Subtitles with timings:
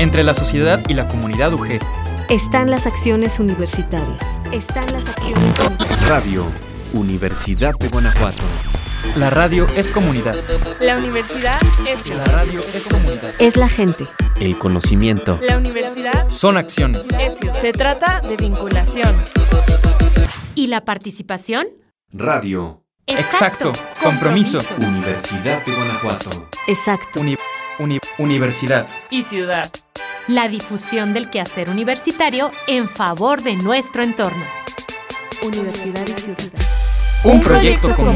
[0.00, 1.78] Entre la sociedad y la comunidad UG.
[2.30, 4.40] Están las acciones universitarias.
[4.50, 6.08] Están las acciones universitarias.
[6.08, 6.46] Radio
[6.94, 8.42] Universidad de Guanajuato.
[9.16, 10.34] La radio es comunidad.
[10.80, 13.34] La universidad es La radio es comunidad.
[13.38, 14.06] Es la gente.
[14.40, 15.38] El conocimiento.
[15.42, 17.06] La universidad Son acciones.
[17.18, 17.34] es.
[17.60, 19.14] Se trata de vinculación.
[20.54, 21.66] ¿Y la participación?
[22.10, 23.72] Radio Exacto.
[24.02, 24.60] Compromiso.
[24.86, 26.48] Universidad de Guanajuato.
[26.68, 27.20] Exacto.
[27.20, 27.36] Uni-
[27.80, 28.86] uni- universidad.
[29.10, 29.70] Y ciudad.
[30.30, 34.44] La difusión del quehacer universitario en favor de nuestro entorno.
[35.44, 36.38] Universidad y ciudad.
[37.24, 38.14] Un, proyecto, común.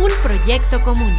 [0.00, 1.12] Un proyecto común.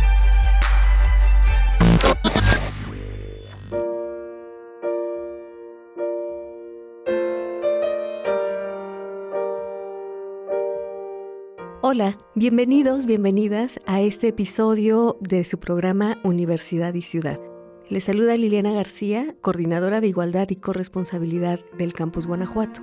[11.81, 17.46] Hola, bienvenidos, bienvenidas a este episodio de su programa Universidad y Ciudad.
[17.89, 22.81] Les saluda Liliana García, coordinadora de Igualdad y Corresponsabilidad del Campus Guanajuato.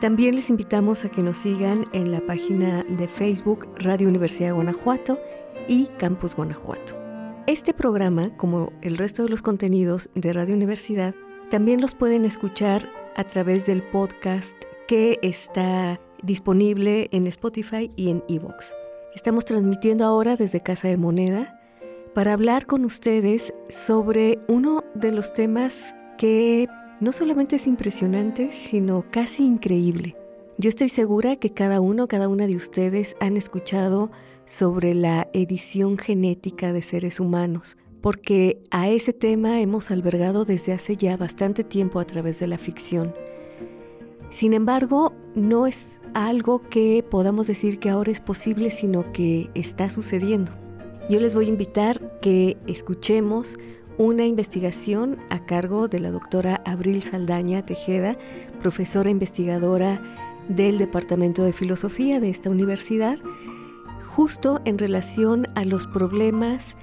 [0.00, 4.52] También les invitamos a que nos sigan en la página de Facebook Radio Universidad de
[4.52, 5.18] Guanajuato
[5.68, 6.94] y Campus Guanajuato.
[7.46, 11.14] Este programa, como el resto de los contenidos de Radio Universidad,
[11.50, 14.54] también los pueden escuchar a través del podcast
[14.86, 18.74] que está disponible en Spotify y en Evox.
[19.14, 21.58] Estamos transmitiendo ahora desde Casa de Moneda
[22.14, 26.68] para hablar con ustedes sobre uno de los temas que
[27.00, 30.16] no solamente es impresionante, sino casi increíble.
[30.58, 34.10] Yo estoy segura que cada uno, cada una de ustedes han escuchado
[34.46, 40.96] sobre la edición genética de seres humanos, porque a ese tema hemos albergado desde hace
[40.96, 43.14] ya bastante tiempo a través de la ficción.
[44.30, 49.90] Sin embargo, no es algo que podamos decir que ahora es posible, sino que está
[49.90, 50.52] sucediendo.
[51.10, 53.58] Yo les voy a invitar que escuchemos
[53.98, 58.16] una investigación a cargo de la doctora Abril Saldaña Tejeda,
[58.60, 60.00] profesora investigadora
[60.48, 63.18] del Departamento de Filosofía de esta universidad,
[64.04, 66.76] justo en relación a los problemas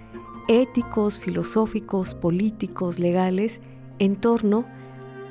[0.47, 3.61] éticos, filosóficos, políticos, legales
[3.99, 4.65] en torno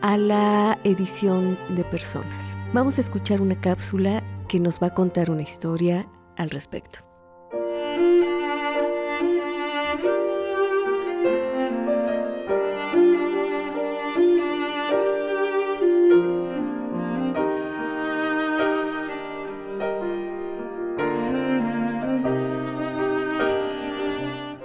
[0.00, 2.56] a la edición de personas.
[2.72, 7.11] Vamos a escuchar una cápsula que nos va a contar una historia al respecto.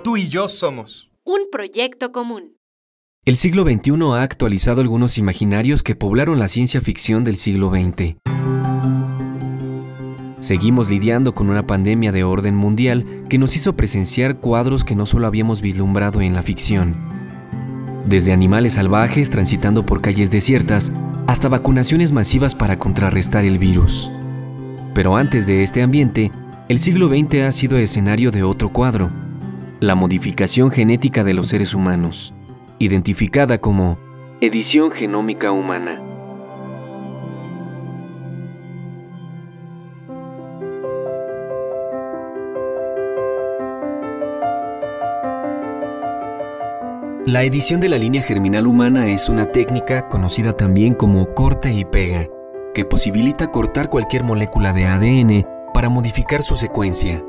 [0.08, 1.12] Tú y yo somos.
[1.26, 2.56] Un proyecto común.
[3.26, 8.16] El siglo XXI ha actualizado algunos imaginarios que poblaron la ciencia ficción del siglo XX.
[10.40, 15.06] Seguimos lidiando con una pandemia de orden mundial que nos hizo presenciar cuadros que no
[15.06, 16.96] solo habíamos vislumbrado en la ficción.
[18.06, 20.94] Desde animales salvajes transitando por calles desiertas
[21.28, 24.10] hasta vacunaciones masivas para contrarrestar el virus.
[24.96, 26.32] Pero antes de este ambiente,
[26.70, 29.12] el siglo XX ha sido escenario de otro cuadro,
[29.80, 32.34] la modificación genética de los seres humanos,
[32.80, 34.00] identificada como
[34.42, 36.02] edición genómica humana.
[47.26, 51.84] La edición de la línea germinal humana es una técnica conocida también como corte y
[51.84, 52.26] pega,
[52.74, 57.22] que posibilita cortar cualquier molécula de ADN para modificar su secuencia.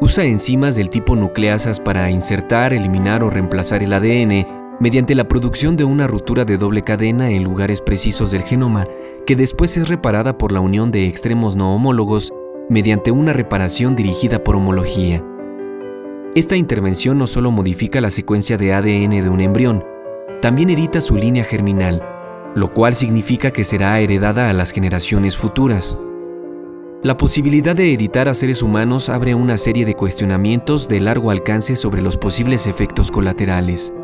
[0.00, 4.46] Usa enzimas del tipo nucleasas para insertar, eliminar o reemplazar el ADN
[4.78, 8.86] mediante la producción de una ruptura de doble cadena en lugares precisos del genoma,
[9.26, 12.32] que después es reparada por la unión de extremos no homólogos
[12.68, 15.24] mediante una reparación dirigida por homología.
[16.36, 19.84] Esta intervención no solo modifica la secuencia de ADN de un embrión,
[20.40, 22.06] también edita su línea germinal,
[22.54, 25.98] lo cual significa que será heredada a las generaciones futuras.
[27.04, 31.76] La posibilidad de editar a seres humanos abre una serie de cuestionamientos de largo alcance
[31.76, 33.94] sobre los posibles efectos colaterales.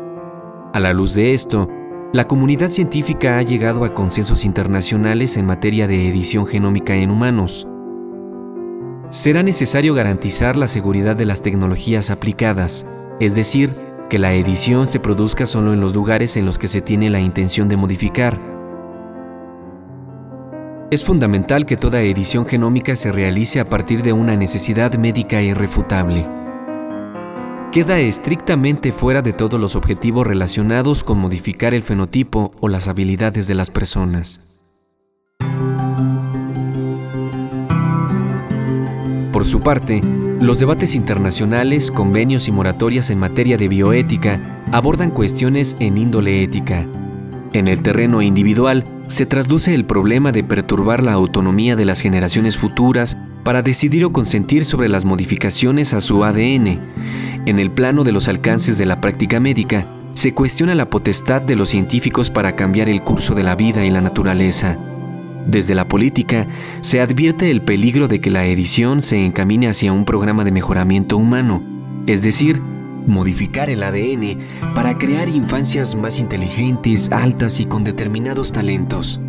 [0.73, 1.67] A la luz de esto,
[2.13, 7.67] la comunidad científica ha llegado a consensos internacionales en materia de edición genómica en humanos.
[9.09, 12.87] Será necesario garantizar la seguridad de las tecnologías aplicadas,
[13.19, 13.71] es decir,
[14.09, 17.19] que la edición se produzca solo en los lugares en los que se tiene la
[17.19, 18.54] intención de modificar.
[20.95, 26.25] Es fundamental que toda edición genómica se realice a partir de una necesidad médica irrefutable.
[27.73, 33.45] queda estrictamente fuera de todos los objetivos relacionados con modificar el fenotipo o las habilidades
[33.49, 34.63] de las personas.
[39.33, 40.01] Por su parte,
[40.39, 46.87] los debates internacionales, convenios y moratorias en materia de bioética abordan cuestiones en índole ética.
[47.53, 52.57] En el terreno individual, se trasluce el problema de perturbar la autonomía de las generaciones
[52.57, 56.81] futuras para decidir o consentir sobre las modificaciones a su ADN.
[57.45, 61.55] En el plano de los alcances de la práctica médica, se cuestiona la potestad de
[61.55, 64.77] los científicos para cambiar el curso de la vida y la naturaleza.
[65.45, 66.47] Desde la política,
[66.81, 71.17] se advierte el peligro de que la edición se encamine hacia un programa de mejoramiento
[71.17, 71.61] humano,
[72.07, 72.61] es decir,
[73.07, 74.39] modificar el ADN
[74.73, 79.19] para crear infancias más inteligentes, altas y con determinados talentos.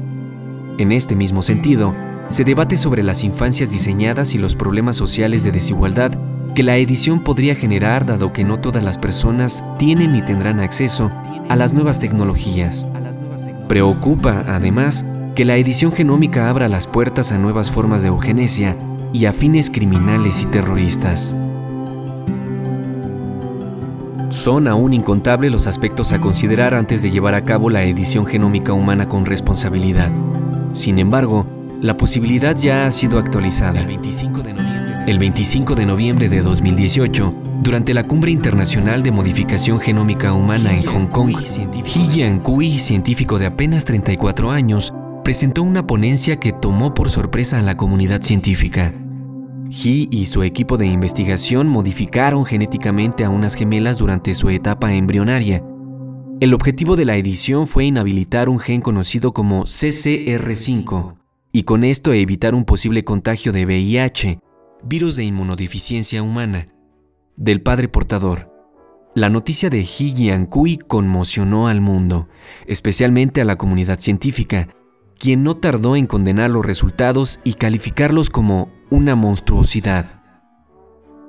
[0.79, 1.95] En este mismo sentido,
[2.31, 6.13] se debate sobre las infancias diseñadas y los problemas sociales de desigualdad
[6.55, 11.11] que la edición podría generar dado que no todas las personas tienen ni tendrán acceso
[11.49, 12.87] a las nuevas tecnologías.
[13.69, 18.77] Preocupa, además, que la edición genómica abra las puertas a nuevas formas de eugenesia
[19.13, 21.37] y a fines criminales y terroristas.
[24.31, 28.73] Son aún incontables los aspectos a considerar antes de llevar a cabo la edición genómica
[28.73, 30.11] humana con responsabilidad.
[30.73, 31.47] Sin embargo,
[31.81, 33.81] la posibilidad ya ha sido actualizada.
[33.81, 39.13] El 25 de noviembre de, 25 de, noviembre de 2018, durante la Cumbre Internacional de
[39.13, 41.37] Modificación Genómica Humana en Hong Kong,
[41.85, 47.63] He Jiankui, científico de apenas 34 años, presentó una ponencia que tomó por sorpresa a
[47.63, 48.93] la comunidad científica.
[49.71, 55.65] He y su equipo de investigación modificaron genéticamente a unas gemelas durante su etapa embrionaria.
[56.41, 61.17] El objetivo de la edición fue inhabilitar un gen conocido como CCR5
[61.53, 64.39] y con esto evitar un posible contagio de VIH,
[64.85, 66.69] virus de inmunodeficiencia humana,
[67.37, 68.53] del padre portador.
[69.15, 72.29] La noticia de He Jiankui conmocionó al mundo,
[72.67, 74.69] especialmente a la comunidad científica,
[75.19, 80.23] quien no tardó en condenar los resultados y calificarlos como una monstruosidad.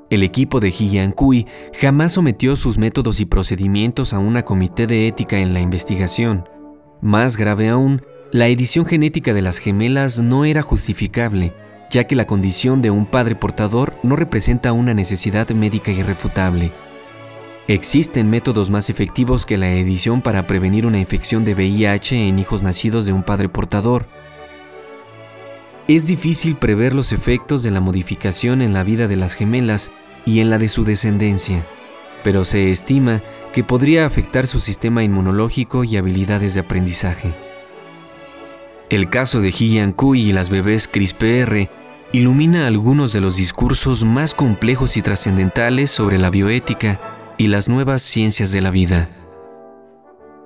[0.10, 0.72] El equipo de
[1.16, 1.48] Kui
[1.80, 6.48] jamás sometió sus métodos y procedimientos a una comité de ética en la investigación.
[7.02, 11.54] Más grave aún, la edición genética de las gemelas no era justificable,
[11.90, 16.72] ya que la condición de un padre portador no representa una necesidad médica irrefutable.
[17.68, 22.64] Existen métodos más efectivos que la edición para prevenir una infección de VIH en hijos
[22.64, 24.08] nacidos de un padre portador.
[25.88, 29.90] Es difícil prever los efectos de la modificación en la vida de las gemelas
[30.26, 31.66] y en la de su descendencia,
[32.26, 33.22] pero se estima
[33.54, 37.34] que podría afectar su sistema inmunológico y habilidades de aprendizaje.
[38.90, 41.70] El caso de Jian Kui y las bebés CRISPR
[42.12, 47.00] ilumina algunos de los discursos más complejos y trascendentales sobre la bioética
[47.38, 49.10] y las nuevas ciencias de la vida.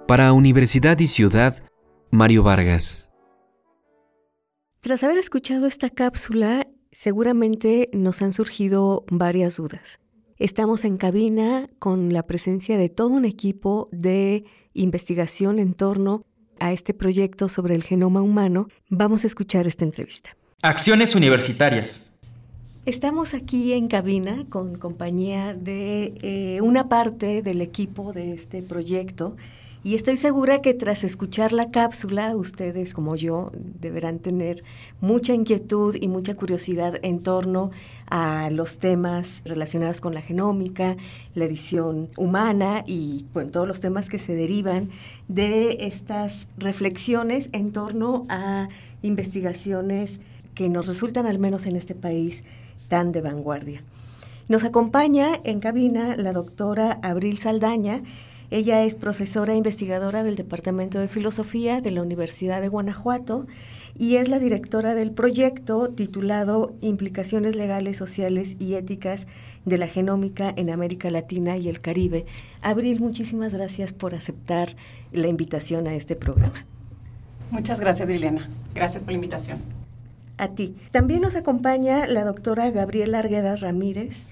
[0.07, 1.63] Para Universidad y Ciudad,
[2.11, 3.10] Mario Vargas.
[4.81, 9.99] Tras haber escuchado esta cápsula, seguramente nos han surgido varias dudas.
[10.39, 14.43] Estamos en cabina con la presencia de todo un equipo de
[14.73, 16.25] investigación en torno
[16.59, 18.69] a este proyecto sobre el genoma humano.
[18.89, 20.35] Vamos a escuchar esta entrevista.
[20.63, 22.17] Acciones universitarias.
[22.87, 29.35] Estamos aquí en cabina con compañía de eh, una parte del equipo de este proyecto
[29.83, 34.63] y estoy segura que tras escuchar la cápsula, ustedes como yo deberán tener
[34.99, 37.71] mucha inquietud y mucha curiosidad en torno
[38.07, 40.97] a los temas relacionados con la genómica,
[41.33, 44.89] la edición humana y todos los temas que se derivan
[45.27, 48.69] de estas reflexiones en torno a
[49.01, 50.19] investigaciones
[50.53, 52.43] que nos resultan, al menos en este país,
[52.87, 53.81] tan de vanguardia.
[54.47, 58.03] Nos acompaña en cabina la doctora Abril Saldaña.
[58.51, 63.47] Ella es profesora e investigadora del Departamento de Filosofía de la Universidad de Guanajuato
[63.97, 69.25] y es la directora del proyecto titulado Implicaciones legales, sociales y éticas
[69.63, 72.25] de la genómica en América Latina y el Caribe.
[72.61, 74.75] Abril, muchísimas gracias por aceptar
[75.13, 76.65] la invitación a este programa.
[77.51, 78.49] Muchas gracias, Liliana.
[78.75, 79.59] Gracias por la invitación
[80.41, 80.75] a ti.
[80.89, 84.25] También nos acompaña la doctora Gabriela Arguedas Ramírez.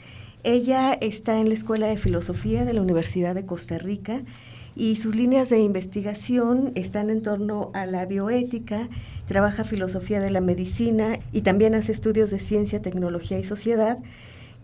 [0.43, 4.21] Ella está en la Escuela de Filosofía de la Universidad de Costa Rica
[4.75, 8.87] y sus líneas de investigación están en torno a la bioética,
[9.27, 13.99] trabaja filosofía de la medicina y también hace estudios de ciencia, tecnología y sociedad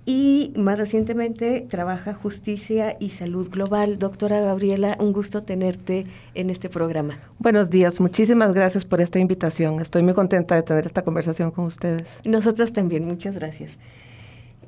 [0.06, 3.98] y más recientemente trabaja justicia y salud global.
[3.98, 6.06] Doctora Gabriela, un gusto tenerte
[6.36, 7.20] en este programa.
[7.40, 9.82] Buenos días, muchísimas gracias por esta invitación.
[9.82, 12.20] Estoy muy contenta de tener esta conversación con ustedes.
[12.24, 13.78] Nosotras también, muchas gracias.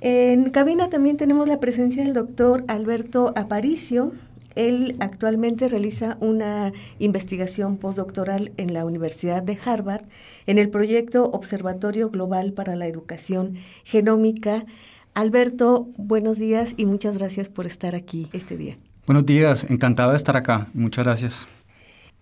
[0.01, 4.12] En cabina también tenemos la presencia del doctor Alberto Aparicio.
[4.56, 10.06] Él actualmente realiza una investigación postdoctoral en la Universidad de Harvard
[10.46, 14.66] en el proyecto Observatorio Global para la Educación Genómica.
[15.13, 18.77] Alberto, buenos días y muchas gracias por estar aquí este día.
[19.08, 20.68] Buenos días, encantado de estar acá.
[20.74, 21.48] Muchas gracias.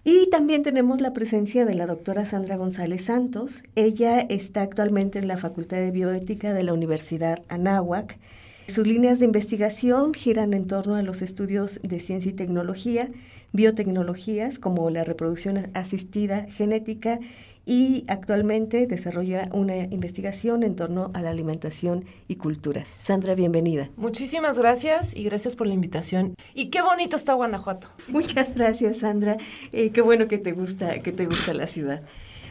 [0.07, 3.63] Y también tenemos la presencia de la doctora Sandra González Santos.
[3.73, 8.19] Ella está actualmente en la Facultad de Bioética de la Universidad Anáhuac.
[8.67, 13.09] Sus líneas de investigación giran en torno a los estudios de ciencia y tecnología,
[13.51, 17.19] biotecnologías como la reproducción asistida genética
[17.65, 22.85] y actualmente desarrolla una investigación en torno a la alimentación y cultura.
[22.99, 23.89] Sandra, bienvenida.
[23.97, 26.35] Muchísimas gracias y gracias por la invitación.
[26.53, 27.87] Y qué bonito está Guanajuato.
[28.07, 29.37] Muchas gracias, Sandra.
[29.71, 32.03] Eh, qué bueno que te gusta, que te gusta la ciudad.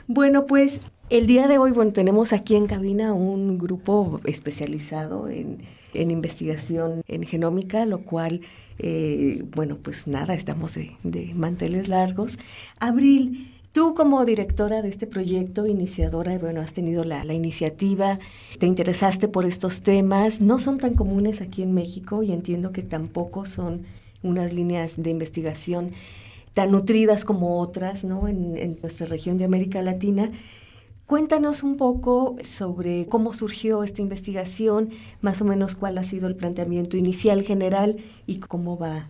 [0.07, 0.81] Bueno, pues
[1.11, 5.63] el día de hoy, bueno, tenemos aquí en cabina un grupo especializado en,
[5.95, 8.41] investigación en genómica, lo cual,
[8.79, 12.39] eh, bueno, pues nada, estamos de, de manteles largos.
[12.81, 18.21] Abril, Tú como directora de este proyecto, iniciadora, bueno, has tenido la, iniciativa,
[18.61, 22.85] te interesaste por estos temas, no son tan comunes aquí en México y entiendo que
[22.85, 23.83] tampoco son
[24.23, 25.91] unas líneas de investigación
[26.53, 28.29] tan nutridas como otras ¿no?
[28.29, 30.31] en, en nuestra región de América Latina.
[31.07, 34.91] Cuéntanos un poco sobre cómo surgió esta investigación,
[35.21, 39.09] más o menos cuál ha sido el planteamiento inicial general y cómo va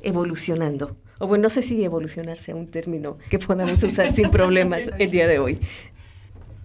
[0.00, 4.90] evolucionando o bueno, no sé si evolucionar sea un término que podamos usar sin problemas
[4.98, 5.60] el día de hoy.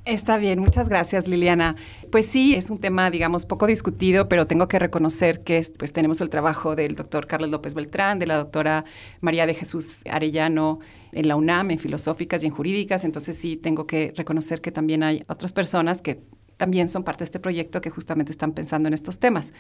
[0.08, 1.76] Está bien, muchas gracias Liliana.
[2.12, 6.22] Pues sí, es un tema, digamos, poco discutido, pero tengo que reconocer que pues, tenemos
[6.22, 8.86] el trabajo del doctor Carlos López Beltrán, de la doctora
[9.20, 10.80] María de Jesús Arellano
[11.12, 15.04] en la UNAM, en filosóficas y en jurídicas, entonces sí tengo que reconocer que también
[15.04, 16.22] hay otras personas que
[16.58, 19.54] también son parte de este proyecto que justamente están pensando en estos temas.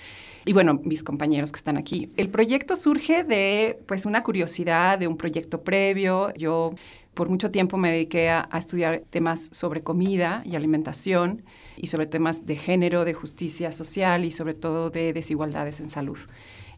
[0.45, 2.11] Y bueno, mis compañeros que están aquí.
[2.17, 6.33] El proyecto surge de pues una curiosidad, de un proyecto previo.
[6.33, 6.71] Yo
[7.13, 11.43] por mucho tiempo me dediqué a, a estudiar temas sobre comida y alimentación
[11.77, 16.19] y sobre temas de género, de justicia social y sobre todo de desigualdades en salud.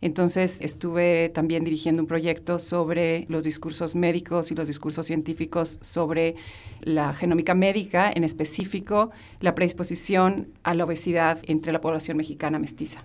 [0.01, 6.36] Entonces estuve también dirigiendo un proyecto sobre los discursos médicos y los discursos científicos sobre
[6.82, 13.03] la genómica médica, en específico la predisposición a la obesidad entre la población mexicana mestiza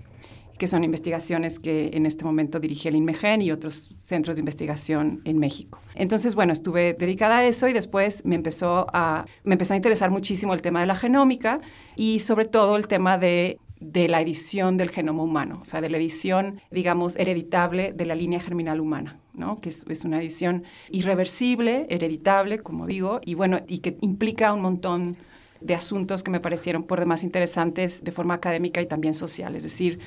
[0.58, 5.20] que son investigaciones que en este momento dirige el INMEGEN y otros centros de investigación
[5.24, 5.80] en México.
[5.94, 10.10] Entonces, bueno, estuve dedicada a eso y después me empezó a, me empezó a interesar
[10.10, 11.58] muchísimo el tema de la genómica
[11.96, 15.90] y sobre todo el tema de de la edición del genoma humano, o sea, de
[15.90, 19.60] la edición, digamos, hereditable de la línea germinal humana, ¿no?
[19.60, 25.16] que es, una edición irreversible, hereditable, como digo, y bueno, y que implica un montón
[25.60, 29.64] de asuntos que me parecieron por demás interesantes de forma académica y también social, es
[29.64, 29.98] decir,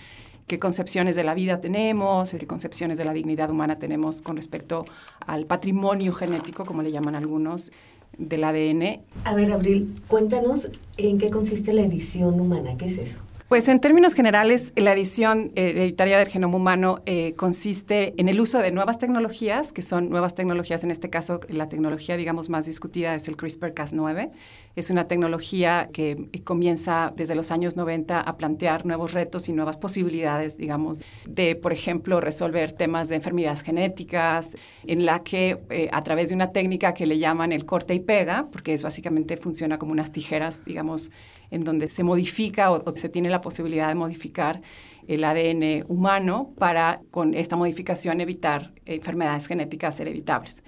[0.48, 4.86] qué concepciones de la vida tenemos, qué concepciones de la dignidad humana tenemos con respecto
[5.20, 7.72] al patrimonio genético, como le llaman algunos,
[8.18, 9.02] del ADN.
[9.26, 13.22] A ver, Abril, cuéntanos en qué consiste la edición humana, ¿qué es eso?
[13.48, 18.42] Pues en términos generales, la edición eh, hereditaria del genoma humano eh, consiste en el
[18.42, 22.66] uso de nuevas tecnologías, que son nuevas tecnologías, en este caso la tecnología, digamos, más
[22.66, 24.32] discutida es el CRISPR-Cas9.
[24.76, 29.78] Es una tecnología que comienza desde los años 90 a plantear nuevos retos y nuevas
[29.78, 36.04] posibilidades, digamos, de, por ejemplo, resolver temas de enfermedades genéticas, en la que eh, a
[36.04, 39.80] través de una técnica que le llaman el corte y pega, porque eso básicamente funciona
[39.80, 41.12] como unas tijeras, digamos,
[41.52, 44.62] en donde se modifica o, se tiene la posibilidad de modificar
[45.08, 50.64] el ADN humano para con esta modificación evitar enfermedades genéticas hereditables.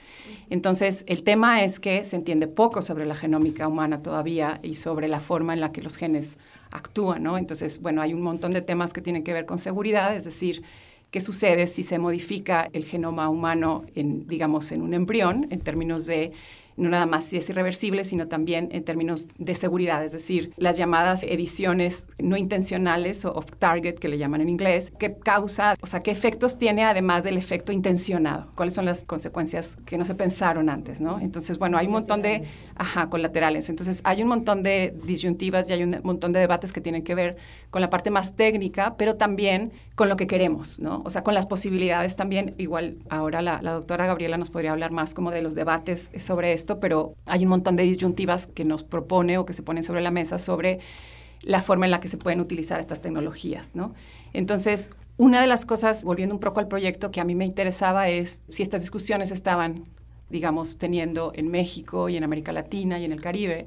[0.50, 5.09] Entonces, el tema es que se entiende poco sobre la genómica humana todavía y sobre
[5.09, 6.38] la forma en la que los genes
[6.71, 7.38] actúan, ¿no?
[7.38, 10.63] Entonces, bueno, hay un montón de temas que tienen que ver con seguridad, es decir,
[11.12, 16.31] qué sucede si se modifica el genoma humano digamos, en un embrión en términos de
[16.79, 20.77] no nada más si es irreversible, sino también en términos de seguridad, es decir, las
[20.77, 26.01] llamadas ediciones no intencionales o off-target, que le llaman en inglés, qué causa, o sea,
[26.01, 30.69] qué efectos tiene además del efecto intencionado, cuáles son las consecuencias que no se pensaron
[30.69, 31.19] antes, ¿no?
[31.19, 32.43] Entonces, bueno, hay un montón de,
[32.75, 36.81] ajá, colaterales, entonces hay un montón de disyuntivas y hay un montón de debates que
[36.81, 37.38] tienen que ver
[37.69, 41.01] con la parte más técnica, pero también con lo que queremos, ¿no?
[41.05, 44.91] O sea, con las posibilidades también, igual ahora la, la doctora Gabriela nos podría hablar
[44.91, 48.83] más como de los debates sobre esto, pero hay un montón de disyuntivas que nos
[48.83, 50.79] propone o que se ponen sobre la mesa sobre
[51.41, 53.93] la forma en la que se pueden utilizar estas tecnologías, ¿no?
[54.33, 58.09] Entonces, una de las cosas, volviendo un poco al proyecto, que a mí me interesaba
[58.09, 59.85] es si estas discusiones estaban,
[60.29, 63.65] digamos, teniendo en México y en América Latina y en el Caribe,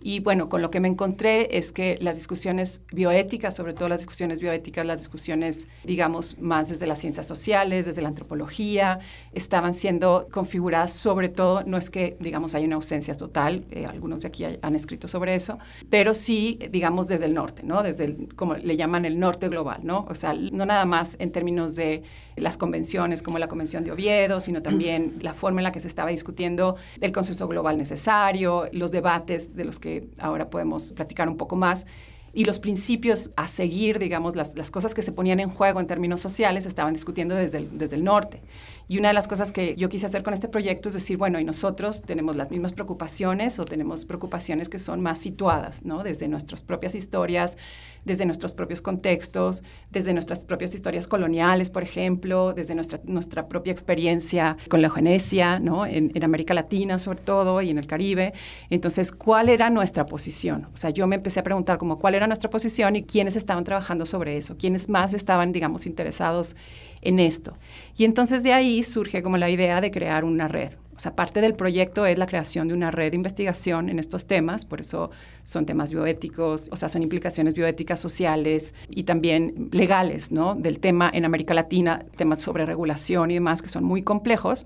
[0.00, 4.00] Y bueno, con lo que me encontré es que las discusiones bioéticas, sobre todo las
[4.00, 9.00] discusiones bioéticas, las discusiones, digamos, más desde las ciencias sociales, desde la antropología,
[9.32, 14.22] estaban siendo configuradas sobre todo, no es que, digamos, hay una ausencia total, eh, algunos
[14.22, 15.58] de aquí han escrito sobre eso,
[15.90, 17.82] pero sí, digamos, desde el norte, ¿no?
[17.82, 20.06] Desde, el, como le llaman el norte global, ¿no?
[20.08, 22.02] O sea, no nada más en términos de
[22.40, 25.88] las convenciones como la Convención de Oviedo, sino también la forma en la que se
[25.88, 29.87] estaba discutiendo el consenso global necesario, los debates de los que
[30.18, 31.86] ahora podemos platicar un poco más
[32.32, 35.86] y los principios a seguir, digamos, las, las, cosas que se ponían en juego en
[35.86, 38.42] términos sociales, estaban discutiendo desde desde el norte.
[38.88, 41.38] Y una de las cosas que yo quise hacer con este proyecto es decir, bueno,
[41.38, 46.02] y nosotros tenemos las mismas preocupaciones o tenemos preocupaciones que son más situadas, ¿no?
[46.02, 47.58] Desde nuestras propias historias,
[48.04, 53.72] desde nuestros propios contextos, desde nuestras propias historias coloniales, por ejemplo, desde nuestra, nuestra propia
[53.72, 55.84] experiencia con la eugenesia, ¿no?
[55.84, 58.32] En, en América Latina sobre todo y en el Caribe.
[58.70, 60.68] Entonces, ¿cuál era nuestra posición?
[60.72, 63.64] O sea, yo me empecé a preguntar como cuál era nuestra posición y quiénes estaban
[63.64, 66.56] trabajando sobre eso, quiénes más estaban, digamos, interesados
[67.02, 67.54] en esto.
[67.98, 70.70] Y entonces de ahí surge como la idea de crear una red.
[70.96, 74.26] O sea, parte del proyecto es la creación de una red de investigación en estos
[74.26, 75.10] temas, por eso
[75.44, 80.54] son temas bioéticos, o sea, son implicaciones bioéticas sociales y también legales, ¿no?
[80.54, 84.64] Del tema en América Latina, temas sobre regulación y demás que son muy complejos.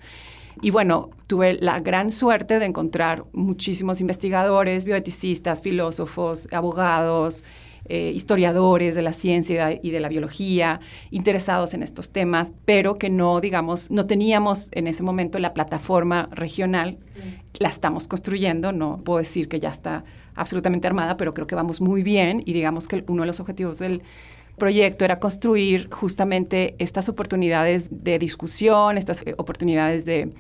[0.61, 7.45] Y bueno, tuve la gran suerte de encontrar muchísimos investigadores, bioeticistas, filósofos, abogados,
[7.87, 13.11] eh, historiadores de la ciencia y de la biología interesados en estos temas, pero que
[13.11, 16.99] no, digamos, no teníamos en ese momento la plataforma regional.
[17.59, 21.81] La estamos construyendo, no puedo decir que ya está absolutamente armada, pero creo que vamos
[21.81, 24.03] muy bien y digamos que uno de los objetivos del
[24.57, 30.33] proyecto era construir justamente estas oportunidades de discusión, estas eh, oportunidades de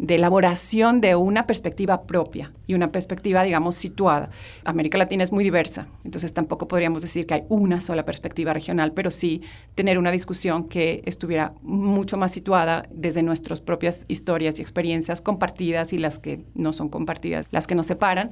[0.00, 4.30] de elaboración de una perspectiva propia y una perspectiva, digamos, situada.
[4.64, 8.92] América Latina es muy diversa, entonces tampoco podríamos decir que hay una sola perspectiva regional,
[8.92, 9.42] pero sí
[9.74, 15.92] tener una discusión que estuviera mucho más situada desde nuestras propias historias y experiencias compartidas
[15.92, 18.30] y las que no son compartidas, las que nos separan,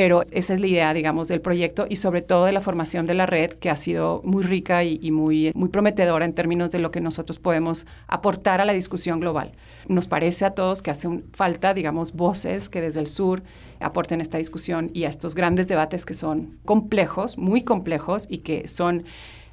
[0.00, 3.12] pero esa es la idea, digamos, del proyecto y sobre todo de la formación de
[3.12, 7.02] la red, que ha sido muy rica y, muy, prometedora en términos de lo que
[7.02, 9.52] nosotros podemos aportar a la discusión global.
[9.88, 13.42] Nos parece a todos que hace falta, digamos, voces que desde el sur
[13.78, 18.68] aporten esta discusión y a estos grandes debates que son complejos, muy complejos y que
[18.68, 19.04] son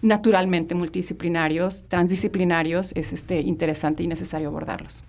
[0.02, 5.04] naturalmente multidisciplinarios, transdisciplinarios, es este, interesante y necesario abordarlos.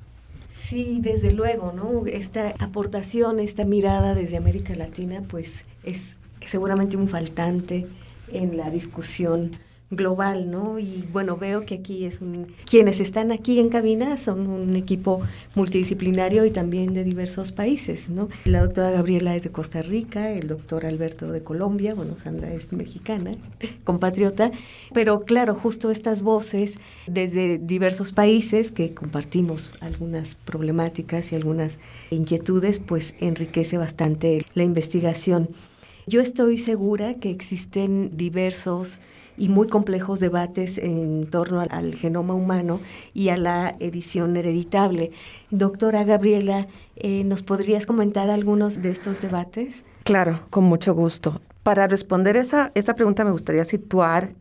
[0.68, 2.04] Sí, desde luego, ¿no?
[2.07, 7.87] Esta aportación, esta mirada desde América Latina, pues es seguramente un faltante
[8.35, 9.52] en la discusión
[9.90, 10.79] global, ¿no?
[10.79, 12.48] Y bueno, veo que aquí es un...
[12.68, 15.22] Quienes están aquí en cabina son un equipo
[15.55, 18.29] multidisciplinario y también de diversos países, ¿no?
[18.44, 22.72] La doctora Gabriela es de Costa Rica, el doctor Alberto de Colombia, bueno, Sandra es
[22.72, 23.33] mexicana,
[23.85, 24.51] compatriota,
[24.92, 31.79] pero claro, justo estas voces desde diversos países que compartimos algunas problemáticas y algunas
[32.11, 35.48] inquietudes, pues enriquece bastante la investigación.
[36.07, 39.01] Yo estoy segura que existen diversos
[39.38, 42.81] y muy complejos debates en torno al, genoma humano
[43.14, 45.12] y a la edición hereditable.
[45.51, 49.85] Doctora Gabriela, eh, ¿nos podrías comentar algunos de estos debates?
[50.05, 51.40] Claro, con mucho gusto.
[51.62, 54.35] Para responder esa, esa pregunta me gustaría situar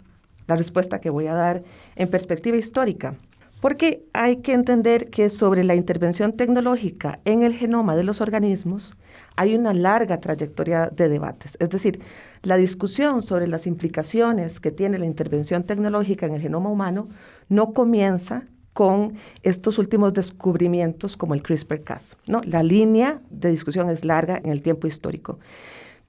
[0.47, 1.63] la respuesta que voy a dar
[1.95, 3.15] en perspectiva histórica.
[3.61, 8.95] Porque hay que entender que sobre la intervención tecnológica en el genoma de los organismos
[9.37, 11.57] hay una larga trayectoria de debates.
[11.61, 12.01] Es decir,
[12.41, 17.07] la discusión sobre las implicaciones que tiene la intervención tecnológica en el genoma humano
[17.47, 22.17] no comienza con estos últimos descubrimientos como el CRISPR-Cas.
[22.27, 22.41] ¿no?
[22.43, 25.39] La línea de discusión es larga en el tiempo histórico.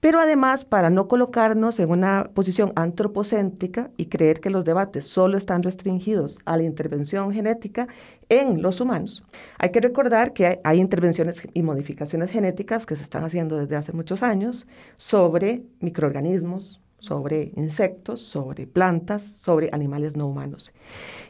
[0.01, 5.37] Pero además, para no colocarnos en una posición antropocéntrica y creer que los debates solo
[5.37, 7.89] están restringidos a la intervención genética
[8.29, 9.25] en los humanos,
[9.59, 13.93] hay que recordar que hay, intervenciones y modificaciones genéticas que se están haciendo desde hace
[13.93, 20.73] muchos años sobre microorganismos, sobre insectos, sobre plantas, sobre animales no humanos.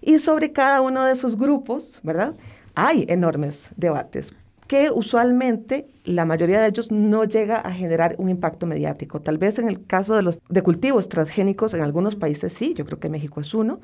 [0.03, 2.35] Y sobre cada uno de esos grupos, ¿verdad?
[2.75, 4.35] Hay enormes debates
[4.69, 9.21] que usualmente la mayoría de ellos no llega a generar un impacto mediático.
[9.21, 12.85] Tal vez en el caso de los de cultivos transgénicos en algunos países sí, yo
[12.85, 13.81] creo que México es uno,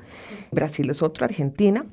[0.51, 1.87] Brasil es otro, Argentina,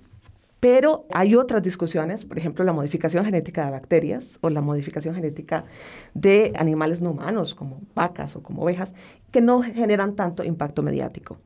[0.60, 5.64] pero hay otras discusiones, por ejemplo, la modificación genética de bacterias o la modificación genética
[6.12, 8.94] de animales no humanos, como vacas o como ovejas,
[9.30, 11.38] que no generan tanto impacto mediático.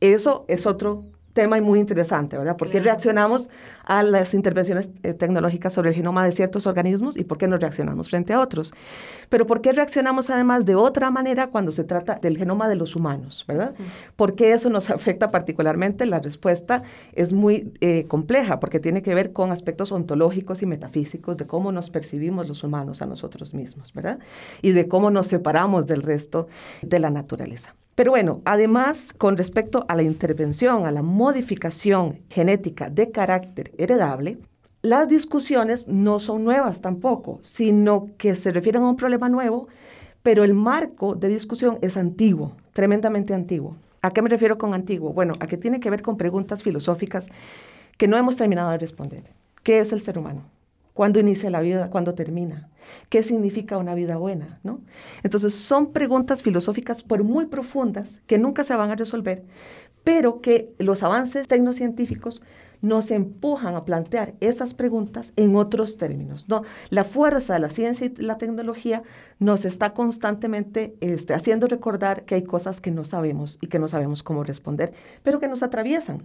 [0.00, 2.56] Eso es otro tema muy interesante, ¿verdad?
[2.56, 3.50] ¿Por qué reaccionamos
[3.84, 7.56] a las intervenciones eh, tecnológicas sobre el genoma de ciertos organismos y por qué no
[7.56, 8.74] reaccionamos frente a otros?
[9.28, 12.96] Pero ¿por qué reaccionamos además de otra manera cuando se trata del genoma de los
[12.96, 13.74] humanos, ¿verdad?
[14.16, 16.06] ¿Por qué eso nos afecta particularmente?
[16.06, 21.36] La respuesta es muy eh, compleja porque tiene que ver con aspectos ontológicos y metafísicos
[21.36, 24.18] de cómo nos percibimos los humanos a nosotros mismos, ¿verdad?
[24.62, 26.48] Y de cómo nos separamos del resto
[26.82, 27.74] de la naturaleza.
[28.00, 34.38] Pero bueno, además, con respecto a la intervención, a la modificación genética de carácter heredable,
[34.80, 39.68] las discusiones no son nuevas tampoco, sino que se refieren a un problema nuevo,
[40.22, 43.76] pero el marco de discusión es antiguo, tremendamente antiguo.
[44.00, 45.12] ¿A qué me refiero con antiguo?
[45.12, 47.28] Bueno, a que tiene que ver con preguntas filosóficas
[47.98, 49.24] que no hemos terminado de responder.
[49.62, 50.44] ¿Qué es el ser humano?
[50.94, 51.90] ¿Cuándo inicia la vida?
[51.90, 52.68] ¿Cuándo termina?
[53.08, 54.60] ¿Qué significa una vida buena?
[54.62, 54.80] ¿no?
[55.22, 59.44] Entonces son preguntas filosóficas por muy profundas que nunca se van a resolver,
[60.04, 62.42] pero que los avances tecnocientíficos
[62.82, 66.48] nos empujan a plantear esas preguntas en otros términos.
[66.48, 66.62] ¿no?
[66.88, 69.02] La fuerza de la ciencia y la tecnología
[69.38, 73.88] nos está constantemente este, haciendo recordar que hay cosas que no sabemos y que no
[73.88, 76.24] sabemos cómo responder, pero que nos atraviesan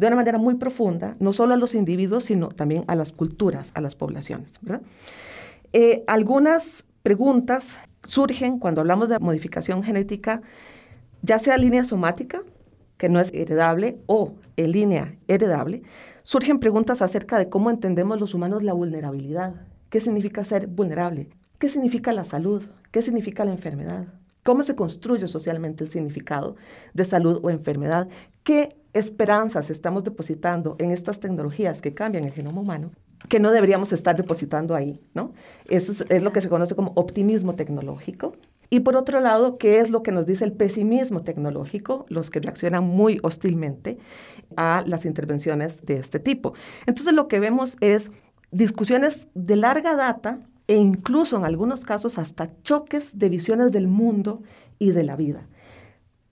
[0.00, 3.70] de una manera muy profunda, no solo a los individuos, sino también a las culturas,
[3.74, 4.58] a las poblaciones.
[5.74, 10.40] Eh, algunas preguntas surgen cuando hablamos de modificación genética,
[11.20, 12.40] ya sea línea somática,
[12.96, 15.82] que no es heredable, o en línea heredable,
[16.22, 19.66] surgen preguntas acerca de cómo entendemos los humanos la vulnerabilidad.
[19.90, 21.28] ¿Qué significa ser vulnerable?
[21.58, 22.62] ¿Qué significa la salud?
[22.90, 24.06] ¿Qué significa la enfermedad?
[24.44, 26.56] ¿Cómo se construye socialmente el significado
[26.94, 28.08] de salud o enfermedad?
[28.42, 32.90] ¿Qué esperanzas estamos depositando en estas tecnologías que cambian el genoma humano?
[33.28, 35.32] que no deberíamos estar depositando ahí, ¿no?
[35.68, 38.34] Eso es, lo que se conoce como optimismo tecnológico,
[38.70, 42.06] y por otro lado, ¿qué es lo que nos dice el pesimismo tecnológico?
[42.08, 43.98] Los que reaccionan muy hostilmente
[44.56, 46.54] a las intervenciones de este tipo.
[46.86, 48.12] Entonces lo que vemos es
[48.52, 54.40] discusiones de larga data e incluso en algunos casos hasta choques de visiones del mundo
[54.78, 55.48] y de la vida,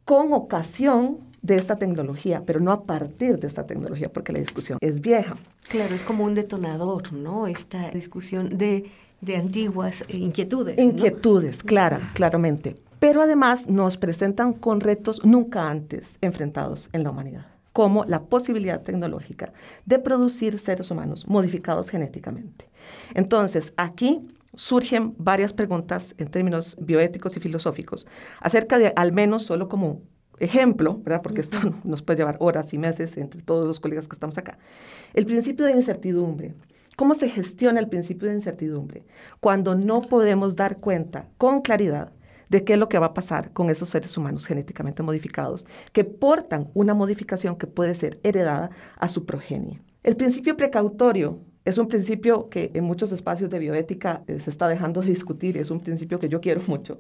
[0.05, 4.79] con ocasión de esta tecnología, pero no a partir de esta tecnología, porque la discusión
[4.81, 5.37] es vieja.
[5.69, 7.47] Claro, es como un detonador, ¿no?
[7.47, 10.79] Esta discusión de de antiguas inquietudes.
[10.79, 12.75] Inquietudes, clara, claramente.
[12.99, 18.83] Pero además nos presentan con retos nunca antes enfrentados en la humanidad, como la posibilidad
[18.83, 19.53] tecnológica
[19.87, 22.69] de producir seres humanos modificados genéticamente.
[23.15, 28.09] Entonces, aquí surgen varias preguntas en términos bioéticos y filosóficos
[28.41, 30.01] acerca de, al menos solo como
[30.41, 31.23] ejemplo, ¿verdad?
[31.23, 34.59] Porque esto nos puede llevar horas y meses entre todos los colegas que estamos acá.
[35.15, 36.55] El principio de incertidumbre,
[36.99, 39.05] ¿Cómo se gestiona el principio de incertidumbre?
[39.39, 42.13] Cuando no podemos dar cuenta con claridad
[42.49, 46.03] de qué es lo que va a pasar con esos seres humanos genéticamente modificados que
[46.03, 49.81] portan una modificación que puede ser heredada a su progenie.
[50.03, 54.69] El principio precautorio es un principio que en muchos espacios de bioética eh, se está
[54.69, 56.99] dejando de discutir es un principio que yo quiero mucho.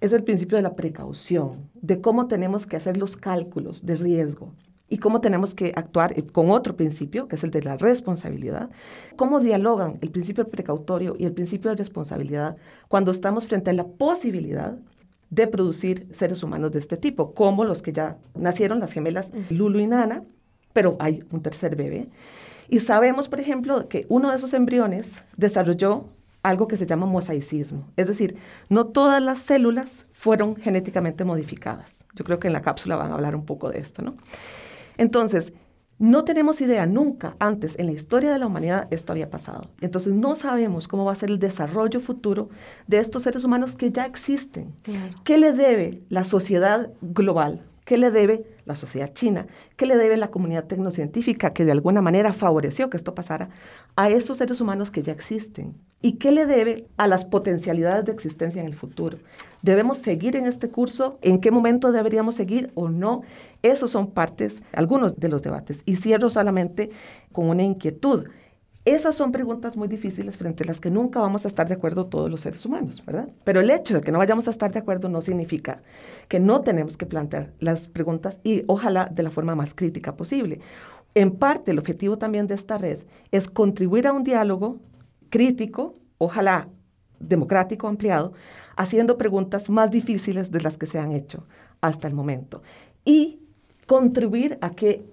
[0.00, 4.52] Es el principio de la precaución, de cómo tenemos que hacer los cálculos de riesgo
[4.88, 8.70] y cómo tenemos que actuar eh, con otro principio, que es el de la responsabilidad,
[9.14, 12.56] cómo dialogan el principio precautorio y el principio de responsabilidad
[12.88, 14.76] cuando estamos frente a la posibilidad
[15.30, 19.78] de producir seres humanos de este tipo, como los que ya nacieron, las gemelas Lulu
[19.78, 20.24] y Nana,
[20.72, 22.08] pero hay un tercer bebé.
[22.68, 26.06] Y sabemos, por ejemplo, que uno de esos embriones desarrolló
[26.42, 28.36] algo que se llama mosaicismo, es decir,
[28.68, 32.06] no todas las células fueron genéticamente modificadas.
[32.14, 34.16] Yo creo que en la cápsula van a hablar un poco de esto, ¿no?
[34.96, 35.52] Entonces,
[35.98, 39.62] no tenemos idea, nunca antes en la historia de la humanidad esto había pasado.
[39.80, 42.50] Entonces no sabemos cómo va a ser el desarrollo futuro
[42.86, 44.76] de estos seres humanos que ya existen.
[45.24, 47.64] ¿Qué le debe la sociedad global?
[47.88, 49.46] ¿Qué le debe la sociedad china?
[49.76, 53.48] ¿Qué le debe la comunidad tecnocientífica que de alguna manera favoreció que esto pasara
[53.96, 55.74] a esos seres humanos que ya existen?
[56.02, 59.16] ¿Y qué le debe a las potencialidades de existencia en el futuro?
[59.62, 61.18] ¿Debemos seguir en este curso?
[61.22, 63.22] ¿En qué momento deberíamos seguir o no?
[63.62, 65.82] Esos son partes, algunos de los debates.
[65.86, 66.90] Y cierro solamente
[67.32, 68.26] con una inquietud.
[68.88, 72.06] Esas son preguntas muy difíciles frente a las que nunca vamos a estar de acuerdo
[72.06, 73.28] todos los seres humanos, ¿verdad?
[73.44, 75.82] Pero el hecho de que no vayamos a estar de acuerdo no significa
[76.26, 80.60] que no tenemos que plantear las preguntas y ojalá de la forma más crítica posible.
[81.14, 84.80] En parte, el objetivo también de esta red es contribuir a un diálogo
[85.28, 86.70] crítico, ojalá
[87.20, 88.32] democrático ampliado,
[88.74, 91.46] haciendo preguntas más difíciles de las que se han hecho
[91.82, 92.62] hasta el momento
[93.04, 93.38] y
[93.86, 95.04] contribuir a que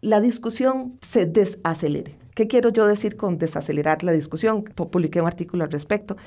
[0.00, 2.25] la discusión se desacelere.
[2.36, 4.62] ¿Qué quiero yo decir con desacelerar la discusión?
[4.62, 6.18] Publiqué un artículo al respecto.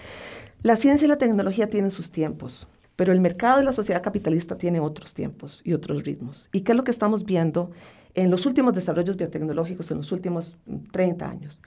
[0.64, 2.68] La ciencia y la tecnología tienen sus tiempos.
[2.96, 6.50] pero el mercado de la sociedad capitalista tiene otros tiempos y otros ritmos.
[6.52, 7.72] ¿Y qué es lo que estamos viendo
[8.14, 10.58] en los últimos desarrollos biotecnológicos en los últimos
[10.92, 11.62] 30 mm, años?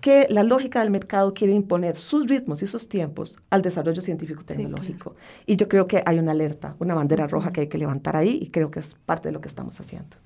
[0.00, 5.14] que la lógica del mercado quiere imponer sus ritmos y sus tiempos al desarrollo científico-tecnológico.
[5.46, 8.38] Y yo creo que hay una alerta, una bandera roja que hay que levantar ahí
[8.42, 10.16] y creo que es parte de lo que estamos haciendo.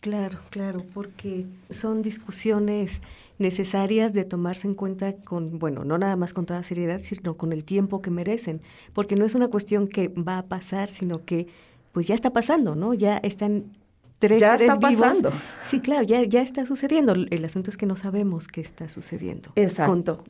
[0.00, 3.02] Claro, claro, porque son discusiones
[3.38, 7.52] necesarias de tomarse en cuenta con, bueno, no nada más con toda seriedad, sino con
[7.52, 8.60] el tiempo que merecen,
[8.92, 11.48] porque no es una cuestión que va a pasar, sino que
[11.92, 12.94] pues ya está pasando, ¿no?
[12.94, 13.72] Ya están
[14.18, 15.32] tres ya está pasando.
[15.60, 17.12] Sí, claro, ya, ya está sucediendo.
[17.12, 19.50] El asunto es que no sabemos qué está sucediendo.
[19.56, 20.22] Exacto.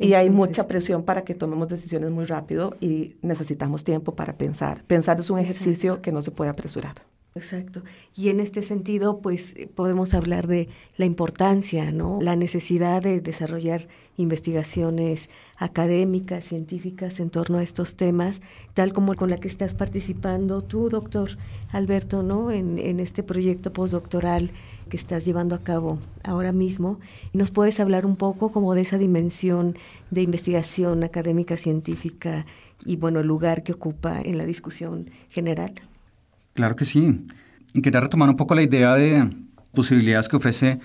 [0.00, 4.84] Y hay mucha presión para que tomemos decisiones muy rápido y necesitamos tiempo para pensar.
[4.84, 6.94] Pensar es un ejercicio que no se puede apresurar.
[7.34, 7.82] Exacto.
[8.16, 12.18] Y en este sentido, pues podemos hablar de la importancia, ¿no?
[12.20, 13.86] La necesidad de desarrollar
[14.16, 18.40] investigaciones académicas, científicas en torno a estos temas,
[18.74, 21.38] tal como con la que estás participando tú, doctor
[21.70, 22.50] Alberto, ¿no?
[22.50, 24.50] En, en este proyecto postdoctoral
[24.88, 26.98] que estás llevando a cabo ahora mismo.
[27.32, 29.76] ¿Nos puedes hablar un poco como de esa dimensión
[30.10, 32.46] de investigación académica, científica
[32.84, 35.74] y, bueno, el lugar que ocupa en la discusión general?
[36.58, 37.24] Claro que sí.
[37.72, 39.30] Y quería retomar un poco la idea de
[39.72, 40.80] posibilidades que ofrece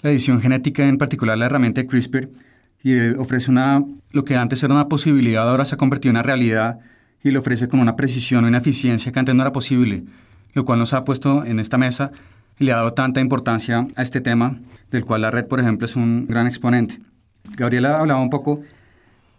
[0.00, 2.30] la edición genética, en particular la herramienta de CRISPR,
[2.84, 6.22] y ofrece una, lo que antes era una posibilidad, ahora se ha convertido en una
[6.22, 6.78] realidad
[7.24, 10.04] y lo ofrece con una precisión y una eficiencia que antes no era posible,
[10.52, 12.12] lo cual nos ha puesto en esta mesa
[12.60, 14.60] y le ha dado tanta importancia a este tema,
[14.92, 17.00] del cual la red, por ejemplo, es un gran exponente.
[17.56, 18.62] Gabriela hablaba un poco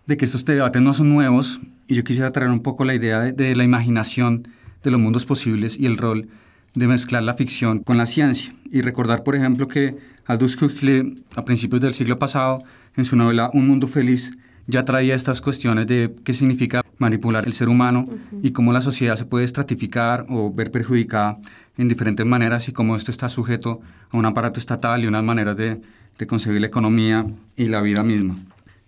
[0.07, 3.21] de que estos debates no son nuevos y yo quisiera traer un poco la idea
[3.21, 4.45] de, de la imaginación
[4.83, 6.27] de los mundos posibles y el rol
[6.75, 8.53] de mezclar la ficción con la ciencia.
[8.71, 12.63] Y recordar, por ejemplo, que Aldous Huxley, a principios del siglo pasado,
[12.95, 14.31] en su novela Un Mundo Feliz,
[14.67, 18.07] ya traía estas cuestiones de qué significa manipular el ser humano
[18.43, 21.39] y cómo la sociedad se puede estratificar o ver perjudicada
[21.77, 25.57] en diferentes maneras y cómo esto está sujeto a un aparato estatal y unas maneras
[25.57, 25.81] de,
[26.19, 28.35] de concebir la economía y la vida misma.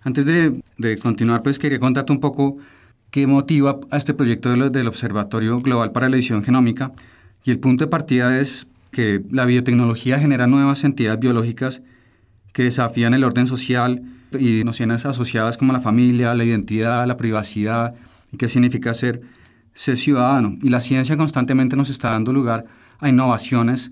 [0.04, 2.58] Antes de, de continuar, pues quería contarte un poco
[3.12, 6.93] qué motiva a este proyecto del Observatorio Global para la Edición Genómica.
[7.43, 11.82] Y el punto de partida es que la biotecnología genera nuevas entidades biológicas
[12.54, 14.02] que desafían el orden social
[14.38, 17.95] y nociones asociadas como la familia, la identidad, la privacidad,
[18.32, 19.21] y qué significa ser,
[19.74, 20.58] ser ciudadano.
[20.62, 22.65] Y la ciencia constantemente nos está dando lugar
[23.00, 23.91] a innovaciones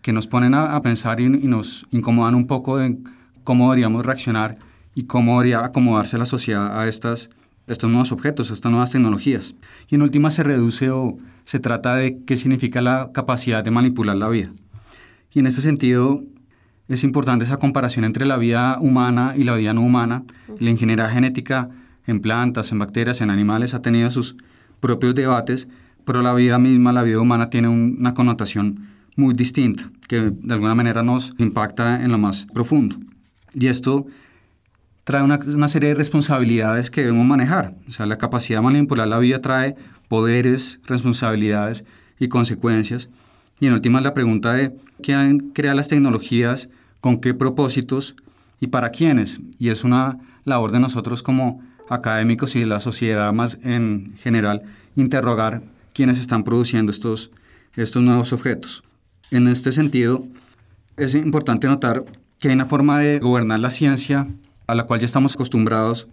[0.00, 3.04] que nos ponen a, pensar y, y, nos incomodan un poco en
[3.44, 4.58] cómo deberíamos reaccionar
[4.94, 7.30] y cómo debería acomodarse la sociedad a estas
[7.66, 9.54] estos nuevos objetos, estas nuevas tecnologías.
[9.88, 14.16] Y en última se reduce o se trata de qué significa la capacidad de manipular
[14.16, 14.50] la vida.
[15.32, 16.22] Y en este sentido
[16.88, 20.24] es importante esa comparación entre la vida humana y la vida no humana.
[20.58, 21.68] La ingeniería genética
[22.06, 24.36] en plantas, en bacterias, en animales ha tenido sus
[24.80, 25.68] propios debates,
[26.04, 30.74] pero la vida misma, la vida humana tiene una connotación muy distinta, que de alguna
[30.74, 32.96] manera nos impacta en lo más profundo.
[33.54, 34.06] Y esto
[35.04, 37.74] trae una, serie de responsabilidades que debemos manejar.
[37.88, 39.76] O sea, la capacidad de manipular la vida trae
[40.08, 41.84] poderes, responsabilidades
[42.18, 43.08] y consecuencias.
[43.58, 46.68] Y en última la pregunta de quién crea las tecnologías,
[47.00, 48.14] con qué propósitos
[48.60, 49.40] y para quiénes.
[49.58, 54.62] Y es una labor de nosotros como académicos y de la sociedad más en general
[54.96, 57.30] interrogar quiénes están produciendo estos,
[57.76, 58.82] estos nuevos objetos.
[59.30, 60.26] En este sentido,
[60.96, 62.04] es importante notar
[62.38, 64.28] que hay una forma de gobernar la ciencia
[64.70, 66.06] a la cual ya estamos acostumbrados,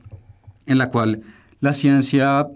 [0.66, 1.22] en la cual
[1.60, 2.48] la ciencia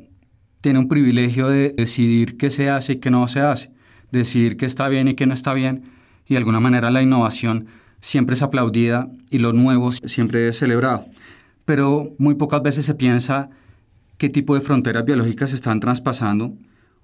[0.61, 3.71] tiene un privilegio de decidir qué se hace y qué no se hace,
[4.11, 5.83] decidir qué está bien y qué no está bien,
[6.27, 7.67] y de alguna manera la innovación
[7.99, 11.05] siempre es aplaudida y lo nuevo siempre es celebrado.
[11.65, 13.49] Pero muy pocas veces se piensa
[14.17, 16.53] qué tipo de fronteras biológicas se están traspasando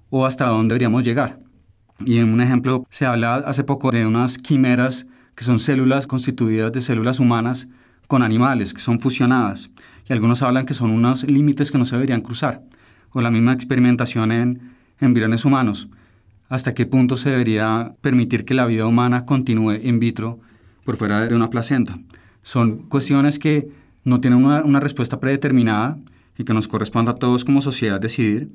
[0.10, 1.39] o hasta dónde deberíamos llegar.
[2.03, 5.05] Y en un ejemplo se habla hace poco de unas quimeras
[5.36, 7.67] que son células constituidas de células humanas
[8.08, 9.70] con animales que son fusionadas
[10.08, 12.63] y algunos hablan que son unos límites que no se deberían cruzar,
[13.12, 14.62] o la misma experimentación en
[15.00, 15.89] embriones humanos,
[16.50, 20.39] hasta qué punto se debería permitir que la vida humana continúe in vitro
[20.86, 22.00] por fuera de una placenta.
[22.41, 23.67] Son cuestiones que
[24.06, 25.98] no tienen una, una respuesta predeterminada
[26.38, 28.50] y que nos corresponde a todos como sociedad decidir,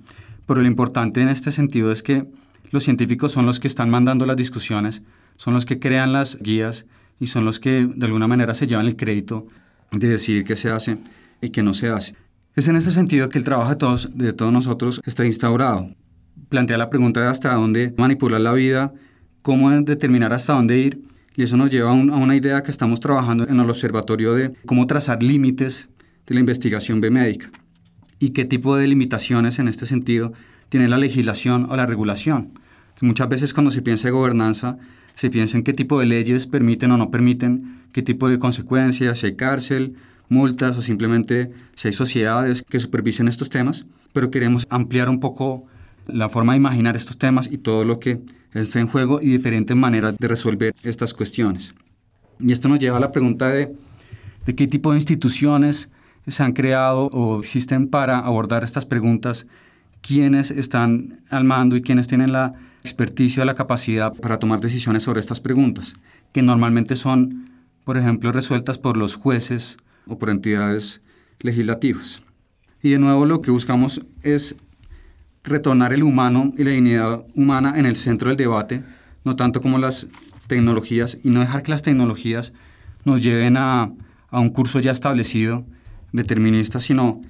[0.46, 2.26] pero lo importante en este sentido es que
[2.70, 5.02] los científicos son los que están mandando las discusiones,
[5.36, 6.86] son los que crean las guías
[7.18, 9.46] y son los que de alguna manera se llevan el crédito
[9.92, 10.98] de decidir qué se hace
[11.40, 12.14] y qué no se hace.
[12.54, 15.90] Es en ese sentido que el trabajo de todos, de todos nosotros está instaurado.
[16.48, 18.92] Plantea la pregunta de hasta dónde manipular la vida,
[19.42, 21.02] cómo determinar hasta dónde ir,
[21.34, 24.86] y eso nos lleva a, una idea que estamos trabajando en el observatorio de cómo
[24.86, 25.88] trazar límites
[26.26, 27.50] de la investigación biomédica.
[28.18, 30.32] y qué tipo de limitaciones en este sentido
[30.68, 32.52] tiene la legislación o la regulación.
[33.00, 34.78] Muchas veces cuando se piensa de gobernanza,
[35.14, 39.18] se piensa en qué tipo de leyes permiten o no permiten, qué tipo de consecuencias,
[39.18, 39.94] si hay cárcel,
[40.28, 45.66] multas o simplemente si hay sociedades que supervisen estos temas, pero queremos ampliar un poco
[46.06, 48.20] la forma de imaginar estos temas y todo lo que
[48.54, 51.74] está en juego y diferentes maneras de resolver estas cuestiones.
[52.40, 53.74] Y esto nos lleva a la pregunta de,
[54.46, 55.90] de qué tipo de instituciones
[56.26, 59.46] se han creado o existen para abordar estas preguntas,
[60.00, 65.20] quiénes están al mando y quiénes tienen la experticia la capacidad para tomar decisiones sobre
[65.20, 65.94] estas preguntas,
[66.32, 67.48] que normalmente son,
[67.84, 71.00] por ejemplo, resueltas por los jueces o por entidades
[71.40, 72.22] legislativas.
[72.82, 74.56] Y de nuevo lo que buscamos es
[75.44, 78.82] retornar el humano y la dignidad humana en el centro del debate,
[79.24, 80.08] no tanto como las
[80.48, 82.52] tecnologías, y no dejar que las tecnologías
[83.04, 83.92] nos lleven a,
[84.28, 85.64] a un curso ya establecido,
[86.12, 87.20] determinista, sino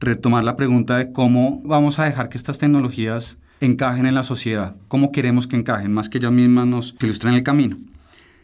[0.00, 4.76] retomar la pregunta de cómo vamos a dejar que estas tecnologías encajen en la sociedad,
[4.88, 7.76] cómo queremos que encajen, más que ellas mismas nos ilustren el camino.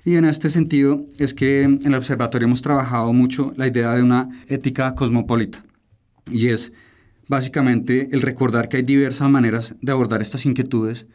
[0.04, 4.02] Y en este sentido es que en el observatorio hemos trabajado mucho la idea de
[4.02, 5.64] una ética cosmopolita,
[6.30, 6.72] y es
[7.28, 11.06] básicamente el recordar que hay diversas maneras de abordar estas inquietudes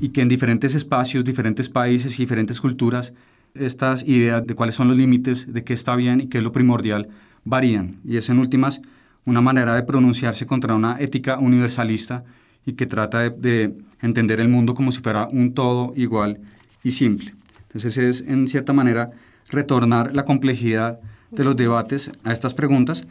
[0.00, 3.12] y que en diferentes espacios, diferentes países y diferentes culturas,
[3.54, 6.52] estas ideas de cuáles son los límites, de qué está bien y qué es lo
[6.52, 7.08] primordial,
[7.44, 8.00] varían.
[8.04, 8.80] Y es en últimas
[9.24, 12.24] una manera de pronunciarse contra una ética universalista
[12.68, 16.38] y que trata de, de, entender el mundo como si fuera un todo igual
[16.84, 17.34] y simple.
[17.62, 19.10] Entonces es en cierta manera
[19.48, 21.00] retornar la complejidad
[21.30, 23.06] de los debates a estas preguntas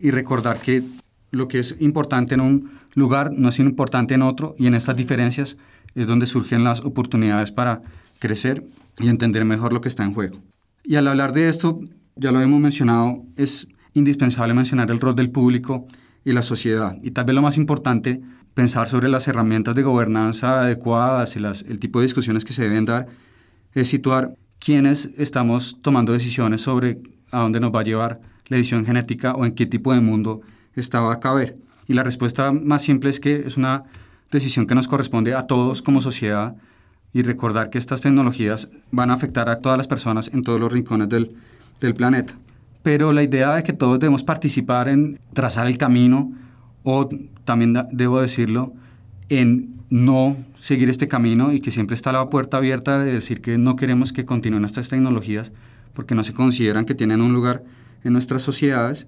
[0.00, 0.82] y recordar que
[1.32, 4.96] lo que es importante en un lugar no es importante en otro y en estas
[4.96, 5.58] diferencias
[5.94, 7.82] es donde surgen las oportunidades para
[8.18, 8.64] crecer
[9.00, 10.38] y entender mejor lo que está en juego.
[10.82, 11.78] Y al hablar de esto,
[12.16, 15.86] ya lo hemos mencionado, es indispensable mencionar el rol del público
[16.24, 16.96] y la sociedad.
[17.02, 18.22] Y tal vez lo más importante,
[18.54, 22.84] pensar sobre las herramientas de gobernanza adecuadas y el tipo de discusiones que se deben
[22.84, 23.06] dar,
[23.72, 28.86] es situar quiénes estamos tomando decisiones sobre a dónde nos va a llevar la edición
[28.86, 30.40] genética o en qué tipo de mundo
[30.74, 31.56] estaba a caber.
[31.86, 33.84] Y la respuesta más simple es que es una
[34.30, 36.56] decisión que nos corresponde a todos como sociedad
[37.12, 40.72] y recordar que estas tecnologías van a afectar a todas las personas en todos los
[40.72, 41.34] rincones del,
[41.80, 42.34] del planeta.
[42.82, 46.32] Pero la idea de que todos debemos participar en trazar el camino
[46.82, 47.08] o
[47.44, 48.72] también debo decirlo,
[49.28, 53.58] en no seguir este camino y que siempre está la puerta abierta de decir que
[53.58, 55.52] no queremos que continúen estas tecnologías
[55.94, 57.62] porque no se consideran que tienen un lugar
[58.02, 59.06] en nuestras sociedades,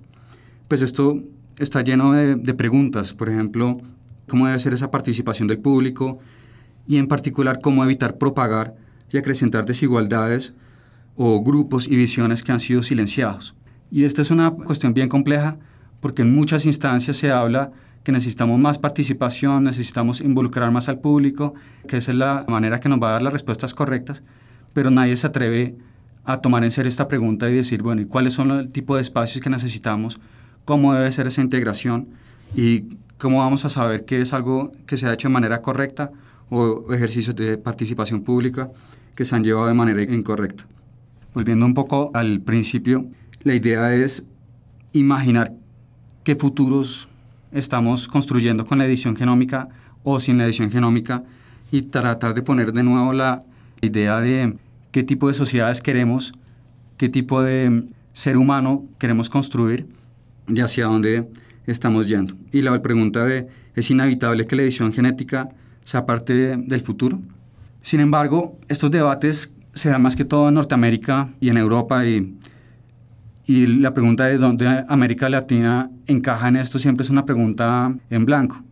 [0.68, 1.20] pues esto
[1.58, 3.80] está lleno de, de, preguntas, por ejemplo,
[4.28, 6.18] cómo debe ser esa participación del público
[6.86, 8.74] y en particular cómo evitar propagar
[9.12, 10.54] y acrecentar desigualdades
[11.16, 13.54] o grupos y visiones que han sido silenciados.
[13.90, 15.58] Y esta es una cuestión bien compleja
[16.00, 17.72] porque en muchas instancias se habla
[18.06, 21.54] que necesitamos más participación, necesitamos involucrar más al público,
[21.88, 24.22] que esa es la manera que nos va a dar las respuestas correctas,
[24.72, 25.76] pero nadie se atreve
[26.24, 29.02] a tomar en serio esta pregunta y decir, bueno, ¿y cuáles son el tipo de
[29.02, 30.20] espacios que necesitamos?
[30.66, 32.08] cómo debe ser esa integración
[32.54, 32.84] y
[33.18, 36.10] cómo vamos a saber que es algo que se ha hecho de manera correcta
[36.50, 38.70] o ejercicios de participación pública
[39.14, 40.66] que se han llevado de manera incorrecta.
[41.32, 43.06] Volviendo un poco al principio,
[43.42, 44.24] la idea es
[44.92, 45.54] imaginar
[46.24, 47.08] qué futuros
[47.56, 49.68] estamos construyendo con la edición genómica
[50.02, 51.24] o sin la edición genómica
[51.72, 53.42] y tratar de poner de nuevo la
[53.80, 54.56] idea de
[54.92, 56.32] qué tipo de sociedades queremos,
[56.96, 59.86] qué tipo de ser humano queremos construir
[60.48, 61.28] y hacia dónde
[61.66, 62.34] estamos yendo.
[62.52, 65.48] Y la pregunta de, ¿es inevitable que la edición genética
[65.82, 67.20] sea parte de, del futuro?
[67.82, 72.36] Sin embargo, estos debates se dan más que todo en Norteamérica y en Europa y,
[73.46, 78.24] y la pregunta de dónde América Latina encaja en esto siempre es una pregunta en
[78.24, 78.62] blanco.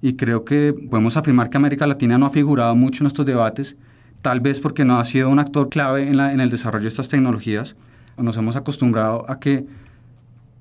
[0.00, 3.76] Y creo que podemos afirmar que América Latina no ha figurado mucho en estos debates,
[4.22, 6.88] tal vez porque no ha sido un actor clave en, la, en el desarrollo de
[6.88, 7.76] estas tecnologías.
[8.16, 9.66] Nos hemos acostumbrado a que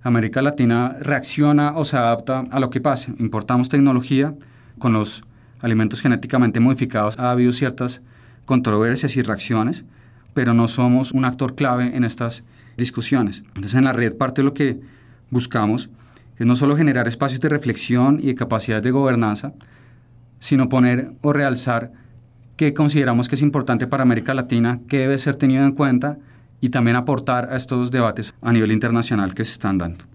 [0.02, 3.14] América Latina reacciona o se adapta a lo que pase.
[3.20, 4.34] Importamos tecnología
[4.80, 5.24] con los
[5.62, 7.20] alimentos genéticamente modificados.
[7.20, 8.02] Ha habido ciertas
[8.46, 9.86] controversias y reacciones,
[10.34, 12.44] pero no somos un actor clave en estas
[12.80, 13.44] discusiones.
[13.48, 14.80] Entonces en la red parte de lo que
[15.30, 15.90] buscamos
[16.38, 19.54] es no solo generar espacios de reflexión y de capacidad de gobernanza,
[20.40, 21.92] sino poner o realzar
[22.56, 26.18] qué consideramos que es importante para América Latina, qué debe ser tenido en cuenta
[26.62, 30.06] y también aportar a estos debates a nivel internacional que se están dando.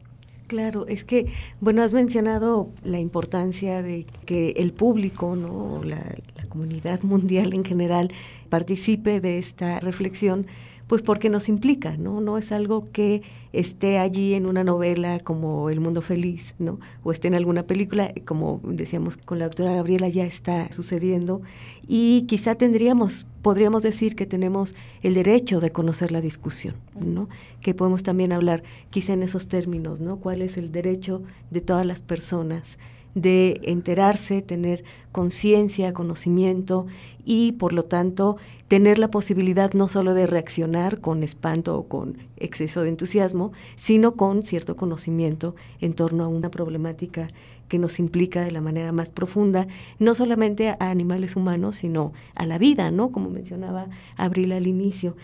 [0.47, 5.83] Claro, es que, bueno, has mencionado la importancia de que el público, ¿no?
[5.83, 6.05] la,
[6.37, 8.13] la comunidad mundial en general,
[8.51, 10.47] participe de esta reflexión,
[10.87, 12.21] Pues porque nos implica, ¿no?
[12.21, 13.23] No es algo que
[13.53, 16.79] esté allí en una novela como El Mundo Feliz, ¿no?
[17.03, 21.41] O esté en alguna película, como decíamos con la doctora Gabriela, ya está sucediendo.
[21.89, 27.29] Y quizá tendríamos, podríamos decir que tenemos el derecho de conocer la discusión, ¿no?
[27.61, 30.17] Que podemos también hablar quizá en esos términos, ¿no?
[30.19, 32.79] ¿Cuál es el derecho de todas las personas?
[33.15, 36.87] De enterarse, tener conciencia, conocimiento
[37.25, 38.37] y por lo tanto
[38.69, 44.17] tener la posibilidad no solo de reaccionar con espanto o con exceso de entusiasmo, sino
[44.17, 47.29] con cierto conocimiento en torno a una problemática
[47.69, 49.67] que nos implica de la manera más profunda,
[49.99, 53.11] no solamente a animales humanos, sino a la vida, ¿no?
[53.11, 55.17] Como mencionaba Abril al inicio.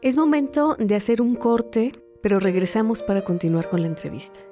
[0.00, 4.47] Es momento de hacer un corte, pero regresamos para continuar con la entrevista.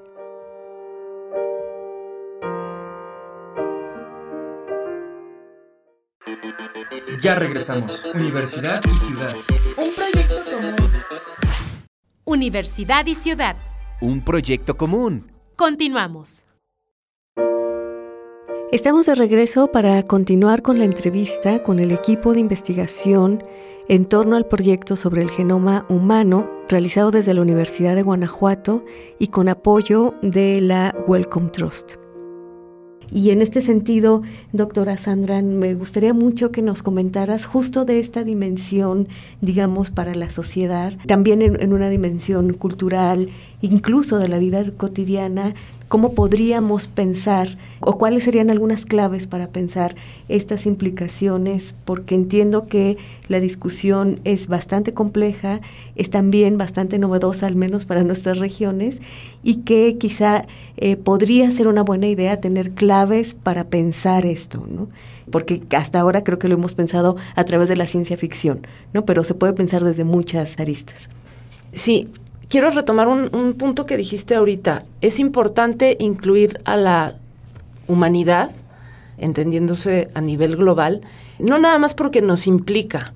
[7.27, 8.05] Ya regresamos.
[8.15, 9.35] Universidad y ciudad.
[9.77, 10.77] Un proyecto común.
[12.25, 13.57] Universidad y ciudad.
[14.01, 15.33] Un proyecto común.
[15.57, 16.45] Continuamos.
[18.71, 23.43] Estamos de regreso para continuar con la entrevista con el equipo de investigación
[23.89, 28.85] en torno al proyecto sobre el genoma humano realizado desde la Universidad de Guanajuato
[29.19, 32.06] y con apoyo de la Wellcome Trust.
[33.13, 38.25] Y en este sentido, doctora Sandra, me gustaría mucho que nos comentaras justo de esta
[38.25, 39.09] dimensión,
[39.41, 43.29] digamos, para la sociedad, también en, en una dimensión cultural,
[43.63, 45.55] incluso de la vida cotidiana,
[45.89, 49.95] ¿Cómo podríamos pensar o cuáles serían algunas claves para pensar
[50.29, 51.77] estas implicaciones?
[51.85, 52.97] Porque entiendo que
[53.29, 55.61] la discusión es bastante compleja,
[55.95, 59.01] es también bastante novedosa, al menos para nuestras regiones,
[59.45, 64.89] y que quizá eh, podría ser una buena idea tener claves para pensar esto, ¿no?
[65.31, 69.05] Porque hasta ahora creo que lo hemos pensado a través de la ciencia ficción, ¿no?
[69.05, 71.11] Pero se puede pensar desde muchas aristas.
[71.73, 72.09] Sí,
[72.49, 74.85] quiero retomar un, un, punto que dijiste ahorita.
[75.01, 77.15] Es importante incluir a la
[77.87, 78.51] humanidad,
[79.19, 81.01] entendiéndose a nivel global,
[81.39, 83.13] no nada más porque nos implica,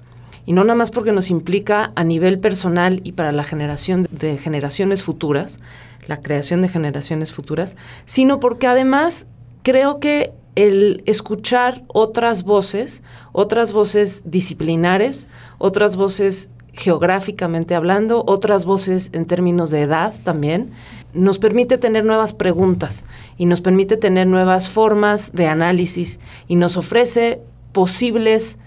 [0.46, 4.36] y no nada más porque nos implica a nivel personal y para la generación de
[4.38, 5.58] generaciones futuras,
[6.06, 9.26] la creación de generaciones futuras, sino porque además
[9.62, 13.02] creo que el escuchar otras voces,
[13.32, 15.28] otras voces disciplinares,
[15.58, 20.70] otras voces geográficamente hablando, otras voces en términos de edad también,
[21.12, 23.04] nos permite tener nuevas preguntas
[23.36, 27.40] y nos permite tener nuevas formas de análisis y nos ofrece
[27.72, 28.58] posibles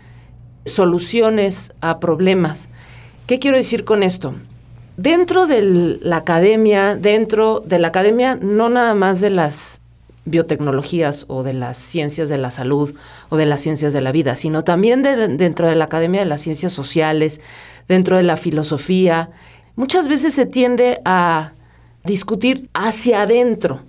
[0.65, 2.69] soluciones a problemas.
[3.27, 4.33] ¿Qué quiero decir con esto?
[4.97, 5.61] Dentro de
[6.01, 9.81] la academia, dentro de la academia, no nada más de las
[10.25, 12.93] biotecnologías o de las ciencias de la salud
[13.29, 16.27] o de las ciencias de la vida, sino también de, dentro de la academia de
[16.27, 17.41] las ciencias sociales,
[17.87, 19.31] dentro de la filosofía.
[19.75, 21.53] Muchas veces se tiende a
[22.03, 23.81] discutir hacia adentro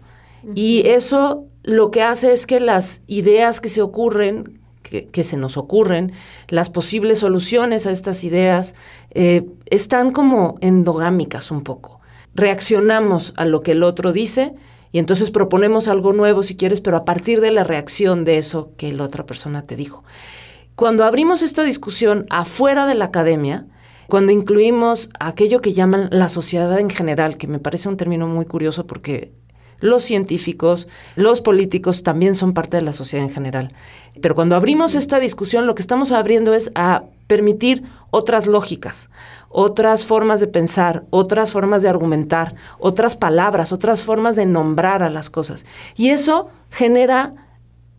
[0.55, 5.37] y eso lo que hace es que las ideas que se ocurren, que, que se
[5.37, 6.13] nos ocurren,
[6.49, 8.75] las posibles soluciones a estas ideas,
[9.11, 12.01] eh, están como endogámicas un poco.
[12.35, 14.55] Reaccionamos a lo que el otro dice
[14.93, 18.73] y entonces proponemos algo nuevo si quieres, pero a partir de la reacción de eso
[18.77, 20.05] que la otra persona te dijo.
[20.77, 23.67] Cuando abrimos esta discusión afuera de la academia,
[24.09, 28.47] cuando incluimos aquello que llaman la sociedad en general, que me parece un término muy
[28.47, 29.33] curioso porque
[29.81, 33.75] los científicos, los políticos también son parte de la sociedad en general.
[34.21, 39.11] Pero cuando abrimos esta discusión, lo que estamos abriendo es a permitir otras lógicas,
[39.49, 45.11] otras formas de pensar, otras formas de argumentar, otras palabras, otras formas de nombrar a
[45.11, 45.67] las cosas.
[45.97, 47.35] Y eso genera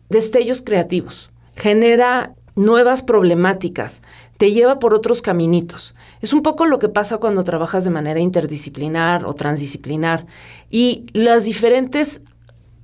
[0.08, 4.02] destellos creativos, genera nuevas problemáticas,
[4.38, 5.94] te lleva por otros caminitos.
[6.20, 10.26] Es un poco lo que pasa cuando trabajas de manera interdisciplinar o transdisciplinar
[10.70, 12.22] y los diferentes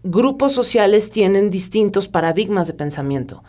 [0.04, 3.42] grupos sociales tienen distintos paradigmas de pensamiento.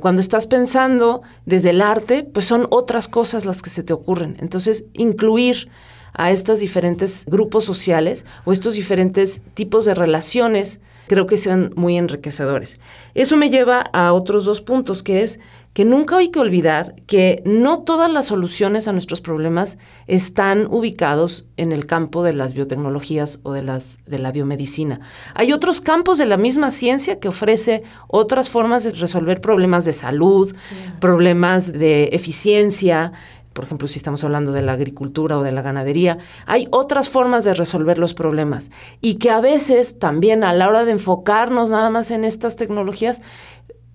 [0.00, 4.36] Cuando estás pensando desde el arte, pues son otras cosas las que se te ocurren.
[4.40, 5.68] Entonces, incluir
[6.12, 11.96] a estos diferentes grupos sociales o estos diferentes tipos de relaciones creo que sean muy
[11.96, 12.78] enriquecedores.
[13.14, 15.40] Eso me lleva a otros dos puntos, que es
[15.78, 21.46] que nunca hay que olvidar que no todas las soluciones a nuestros problemas están ubicados
[21.56, 24.98] en el campo de las biotecnologías o de, las, de la biomedicina.
[25.34, 29.92] Hay otros campos de la misma ciencia que ofrece otras formas de resolver problemas de
[29.92, 30.52] salud,
[30.98, 33.12] problemas de eficiencia,
[33.58, 37.44] por ejemplo, si estamos hablando de la agricultura o de la ganadería, hay otras formas
[37.44, 38.70] de resolver los problemas.
[39.00, 43.20] Y que a veces también a la hora de enfocarnos nada más en estas tecnologías,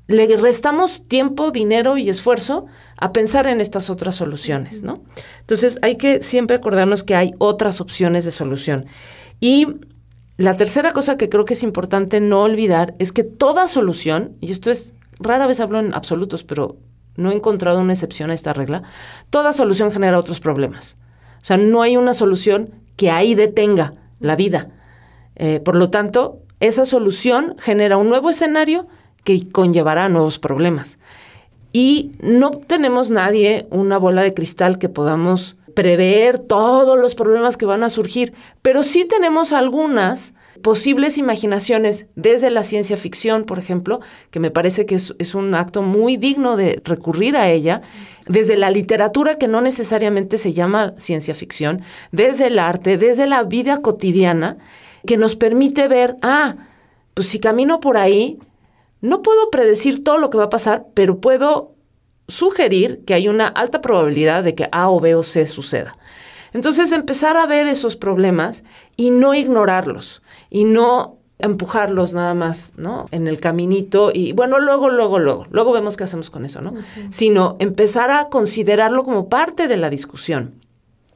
[0.07, 2.65] le restamos tiempo, dinero y esfuerzo
[2.97, 4.95] a pensar en estas otras soluciones, ¿no?
[5.39, 8.85] Entonces hay que siempre acordarnos que hay otras opciones de solución.
[9.39, 9.67] Y
[10.37, 14.51] la tercera cosa que creo que es importante no olvidar es que toda solución, y
[14.51, 16.77] esto es, rara vez hablo en absolutos, pero
[17.15, 18.83] no he encontrado una excepción a esta regla,
[19.29, 20.97] toda solución genera otros problemas.
[21.41, 24.69] O sea, no hay una solución que ahí detenga la vida.
[25.35, 28.87] Eh, por lo tanto, esa solución genera un nuevo escenario
[29.23, 30.99] que conllevará nuevos problemas.
[31.71, 37.65] Y no tenemos nadie una bola de cristal que podamos prever todos los problemas que
[37.65, 43.99] van a surgir, pero sí tenemos algunas posibles imaginaciones desde la ciencia ficción, por ejemplo,
[44.29, 47.81] que me parece que es, es, un acto muy digno de recurrir a ella,
[48.27, 53.43] desde la literatura que no necesariamente se llama ciencia ficción, desde el arte, desde la
[53.43, 54.57] vida cotidiana,
[55.05, 56.55] que nos permite ver, ah,
[57.13, 58.39] pues si camino por ahí,
[59.03, 61.73] no puedo predecir todo lo que va a pasar, pero puedo
[62.29, 65.93] sugerir que hay una alta probabilidad de que A o B o C suceda.
[66.53, 68.63] Entonces empezar a ver esos problemas
[68.95, 73.07] y no ignorarlos y no empujarlos nada más, ¿no?
[73.11, 76.73] En el caminito y bueno, luego, luego, luego, luego vemos qué hacemos con eso, ¿no?
[77.09, 80.63] Sino empezar a considerarlo como parte de la discusión.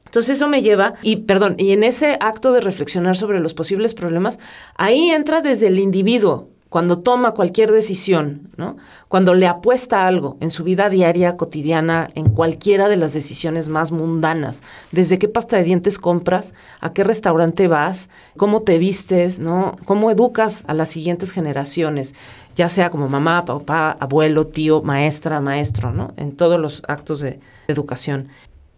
[0.04, 3.94] Entonces eso me lleva, y perdón, y en ese acto de reflexionar sobre los posibles
[3.94, 4.38] problemas,
[4.74, 8.76] ahí entra desde el individuo, cuando toma cualquier decisión, ¿no?
[9.08, 13.90] cuando le apuesta algo en su vida diaria, cotidiana, en cualquiera de las decisiones más
[13.90, 14.62] mundanas,
[14.92, 19.76] desde qué pasta de dientes compras, a qué restaurante vas, cómo te vistes, ¿no?
[19.86, 22.14] cómo educas a las siguientes generaciones,
[22.54, 26.12] ya sea como mamá, papá, abuelo, tío, maestra, maestro, ¿no?
[26.16, 28.28] en todos los actos de educación.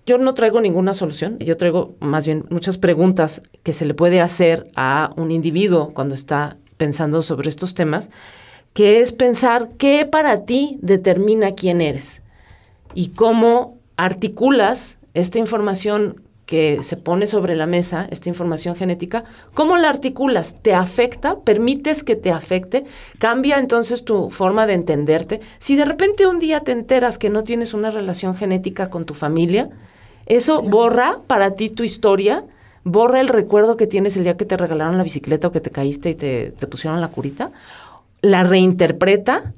[0.06, 4.20] Yo no traigo ninguna solución, yo traigo más bien muchas preguntas que se le puede
[4.20, 8.10] hacer a un individuo cuando está pensando sobre estos temas,
[8.72, 12.22] que es pensar qué para ti determina quién eres
[12.94, 19.76] y cómo articulas esta información que se pone sobre la mesa, esta información genética, ¿cómo
[19.76, 20.56] la articulas?
[20.62, 21.40] ¿Te afecta?
[21.40, 22.86] ¿Permites que te afecte?
[23.18, 25.40] ¿Cambia entonces tu forma de entenderte?
[25.58, 29.12] Si de repente un día te enteras que no tienes una relación genética con tu
[29.12, 29.68] familia,
[30.24, 32.46] eso borra para ti tu historia,
[32.84, 35.70] borra el recuerdo que tienes el día que te regalaron la bicicleta o que te
[35.70, 37.50] caíste y te, pusieron la curita,
[38.22, 39.52] la reinterpreta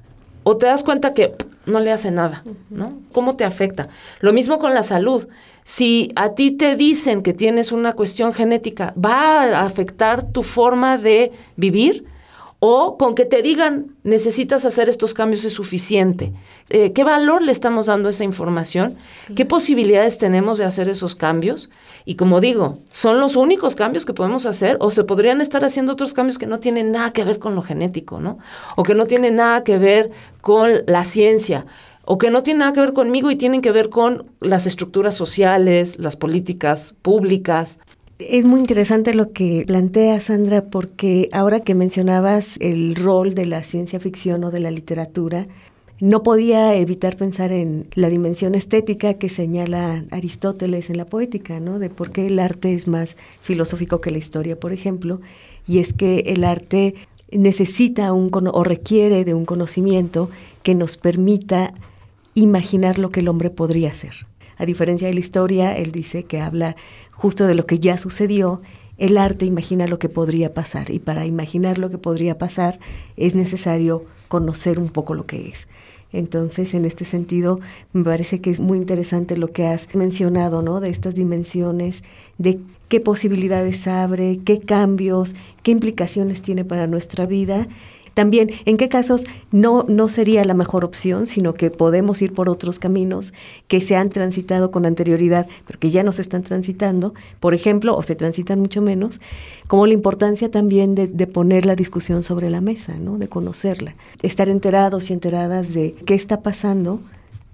[0.45, 1.33] o te das cuenta que
[1.66, 2.99] no le hace nada, ¿no?
[3.12, 3.89] ¿Cómo te afecta?
[4.20, 5.29] Lo mismo con la salud.
[5.62, 10.99] Si a ti te dicen que tienes una cuestión genética, ¿va a afectar tu forma
[10.99, 12.05] de vivir?
[12.65, 16.33] O con que te digan necesitas hacer estos cambios es suficiente.
[16.71, 18.95] Eh, ¿Qué valor le estamos dando a esa información?
[19.35, 21.71] ¿Qué posibilidades tenemos de hacer esos cambios?
[22.05, 25.95] Y como digo, ¿son los únicos cambios que podemos hacer o se podrían estar haciendo
[25.95, 28.39] otros cambios que no tienen nada que ver con lo genético, ¿no?
[28.77, 31.67] O que no tienen nada que ver con la ciencia
[32.05, 35.17] o que no tienen nada que ver conmigo y tienen que ver con las estructuras
[35.17, 37.81] sociales, las políticas públicas.
[38.29, 43.62] Es muy interesante lo que plantea Sandra porque ahora que mencionabas el rol de la
[43.62, 45.47] ciencia ficción o de la literatura,
[46.01, 51.79] no podía evitar pensar en la dimensión estética que señala Aristóteles en la poética, ¿no?
[51.79, 55.20] De por qué el arte es más filosófico que la historia, por ejemplo,
[55.66, 56.95] y es que el arte
[57.31, 60.29] necesita o requiere de un conocimiento
[60.62, 61.73] que nos permita
[62.35, 64.27] imaginar lo que el hombre podría hacer.
[64.59, 66.77] A diferencia de la historia, él dice que habla
[67.23, 68.62] justo de lo que ya sucedió,
[68.99, 72.81] el arte imagina lo que podría pasar y para imaginar lo que podría pasar
[73.16, 75.68] es necesario conocer un poco lo que es.
[76.12, 77.61] Entonces, en este sentido,
[77.93, 80.81] me parece que es muy interesante lo que has mencionado, ¿no?
[80.81, 82.03] De estas dimensiones,
[82.39, 82.59] de
[82.89, 87.68] qué posibilidades abre, qué cambios, qué implicaciones tiene para nuestra vida
[88.15, 92.49] también, ¿en qué casos no, no sería la mejor opción, sino que podemos ir por
[92.49, 93.33] otros caminos
[93.69, 97.97] que se han transitado con anterioridad, pero que ya no se están transitando, por ejemplo,
[97.97, 99.21] o se transitan mucho menos,
[99.67, 103.19] como la importancia también de, de poner la discusión sobre la mesa, ¿no?
[103.19, 107.01] de conocerla, estar enterados y enteradas de qué está pasando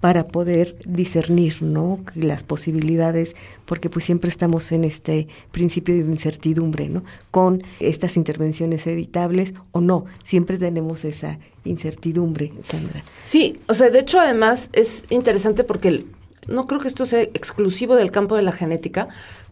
[0.01, 1.99] para poder discernir ¿no?
[2.15, 3.35] las posibilidades,
[3.65, 7.03] porque pues siempre estamos en este principio de incertidumbre, ¿no?
[7.31, 13.03] con estas intervenciones editables o no, siempre tenemos esa incertidumbre, Sandra.
[13.23, 16.05] Sí, o sea, de hecho además es interesante porque
[16.47, 19.09] no creo que esto sea exclusivo del campo de la genética,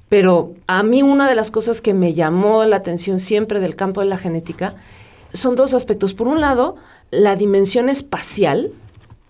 [0.10, 4.00] pero a mí una de las cosas que me llamó la atención siempre del campo
[4.00, 4.76] de la genética
[5.34, 6.14] son dos aspectos.
[6.14, 6.78] Por un lado,
[7.12, 8.72] la dimensión espacial,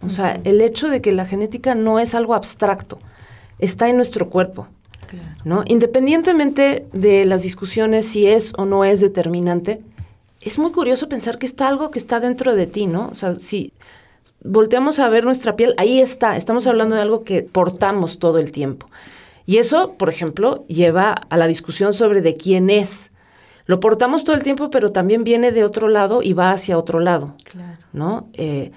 [0.02, 3.00] o sea, el hecho de que la genética no es algo abstracto,
[3.60, 4.68] está en nuestro cuerpo.
[5.46, 5.64] ¿no?
[5.66, 9.82] Independientemente de las discusiones si es o no es determinante,
[10.42, 13.08] es muy curioso pensar que está algo que está dentro de ti, ¿no?
[13.10, 13.74] O sea, si
[14.44, 18.52] volteamos a ver nuestra piel, ahí está, estamos hablando de algo que portamos todo el
[18.52, 18.88] tiempo.
[19.46, 23.12] Y eso, por ejemplo, lleva a la discusión sobre de quién es.
[23.66, 27.00] Lo portamos todo el tiempo, pero también viene de otro lado y va hacia otro
[27.00, 27.32] lado.
[27.46, 27.78] Claro.
[27.94, 28.30] ¿no?
[28.34, 28.72] Eh,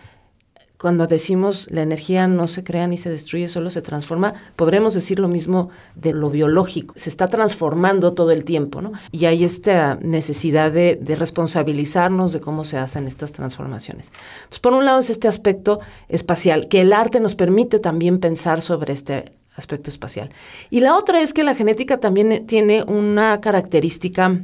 [0.80, 5.18] cuando decimos la energía no se crea ni se destruye, solo se transforma, podremos decir
[5.18, 6.94] lo mismo de lo biológico.
[6.96, 8.92] Se está transformando todo el tiempo, ¿no?
[9.12, 14.10] Y hay esta necesidad de, responsabilizarnos de cómo se hacen estas transformaciones.
[14.38, 18.62] Entonces, por un lado es este aspecto espacial, que el arte nos permite también pensar
[18.62, 20.30] sobre este aspecto espacial.
[20.70, 24.40] Y la otra es que la genética también tiene una característica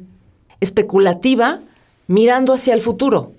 [0.61, 1.61] especulativa
[2.09, 3.33] mirando hacia el futuro.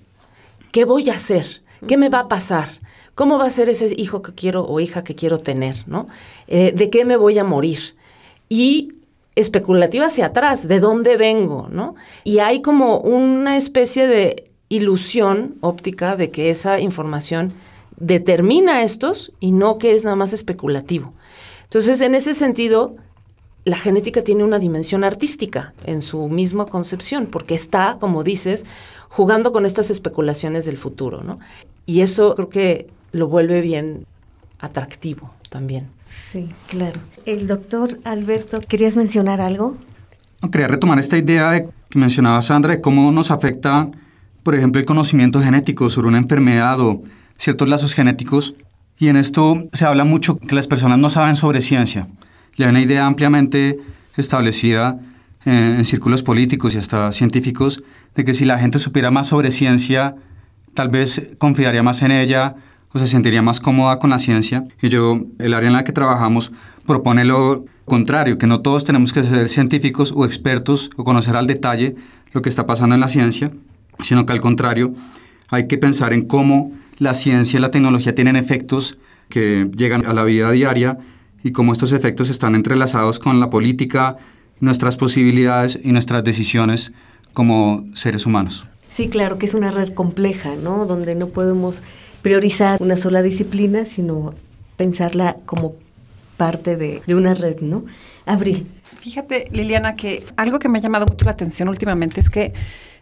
[0.72, 1.62] ¿Qué voy a hacer?
[1.86, 2.87] ¿Qué me va a pasar?
[3.18, 5.82] ¿Cómo va a ser ese hijo que quiero o hija que quiero tener?
[5.88, 6.06] ¿no?
[6.46, 7.96] Eh, ¿De qué me voy a morir?
[8.48, 8.92] Y
[9.34, 11.66] especulativa hacia atrás, ¿de dónde vengo?
[11.68, 11.96] ¿no?
[12.22, 17.52] Y hay como una especie de ilusión óptica de que esa información
[17.96, 21.12] determina estos y no que es nada más especulativo.
[21.64, 22.94] Entonces, en ese sentido,
[23.64, 28.64] la genética tiene una dimensión artística en su misma concepción, porque está, como dices,
[29.08, 31.40] jugando con estas especulaciones del futuro, ¿no?
[31.84, 34.06] Y eso creo que lo vuelve bien
[34.58, 35.88] atractivo también.
[36.04, 37.00] Sí, claro.
[37.26, 39.76] El doctor Alberto, ¿querías mencionar algo?
[40.42, 43.90] No, quería retomar esta idea de, que mencionaba Sandra de cómo nos afecta,
[44.42, 47.02] por ejemplo, el conocimiento genético sobre una enfermedad o
[47.36, 48.54] ciertos lazos genéticos.
[48.98, 52.08] Y en esto se habla mucho que las personas no saben sobre ciencia.
[52.56, 53.78] Le hay una idea ampliamente
[54.16, 54.98] establecida
[55.44, 57.82] eh, en círculos políticos y hasta científicos
[58.16, 60.16] de que si la gente supiera más sobre ciencia,
[60.74, 62.56] tal vez confiaría más en ella
[62.92, 64.64] o se sentiría más cómoda con la ciencia.
[64.80, 66.52] Y yo, el área en la que trabajamos,
[66.86, 71.46] propone lo contrario, que no todos tenemos que ser científicos o expertos o conocer al
[71.46, 71.96] detalle
[72.32, 73.50] lo que está pasando en la ciencia,
[74.00, 74.92] sino que al contrario,
[75.48, 80.12] hay que pensar en cómo la ciencia y la tecnología tienen efectos que llegan a
[80.12, 80.98] la vida diaria
[81.42, 84.16] y cómo estos efectos están entrelazados con la política,
[84.60, 86.92] nuestras posibilidades y nuestras decisiones
[87.32, 88.66] como seres humanos.
[88.90, 90.86] Sí, claro, que es una red compleja, ¿no?
[90.86, 91.82] Donde no podemos
[92.22, 94.34] priorizar una sola disciplina, sino
[94.76, 95.74] pensarla como
[96.36, 97.84] parte de, de una red, ¿no?
[98.26, 98.66] Abril.
[98.98, 102.52] Fíjate, Liliana, que algo que me ha llamado mucho la atención últimamente es que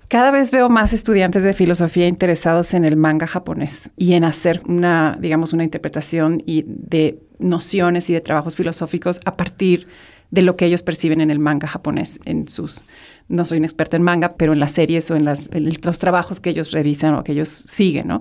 [0.09, 4.63] cada vez veo más estudiantes de filosofía interesados en el manga japonés y en hacer
[4.67, 9.89] una, digamos, una interpretación y de nociones y de trabajos filosóficos a partir
[10.31, 12.83] de lo que ellos perciben en el manga japonés, en sus
[13.29, 16.39] no soy una experta en manga, pero en las series o en, las, los trabajos
[16.39, 18.21] que ellos revisan o que ellos siguen, ¿no?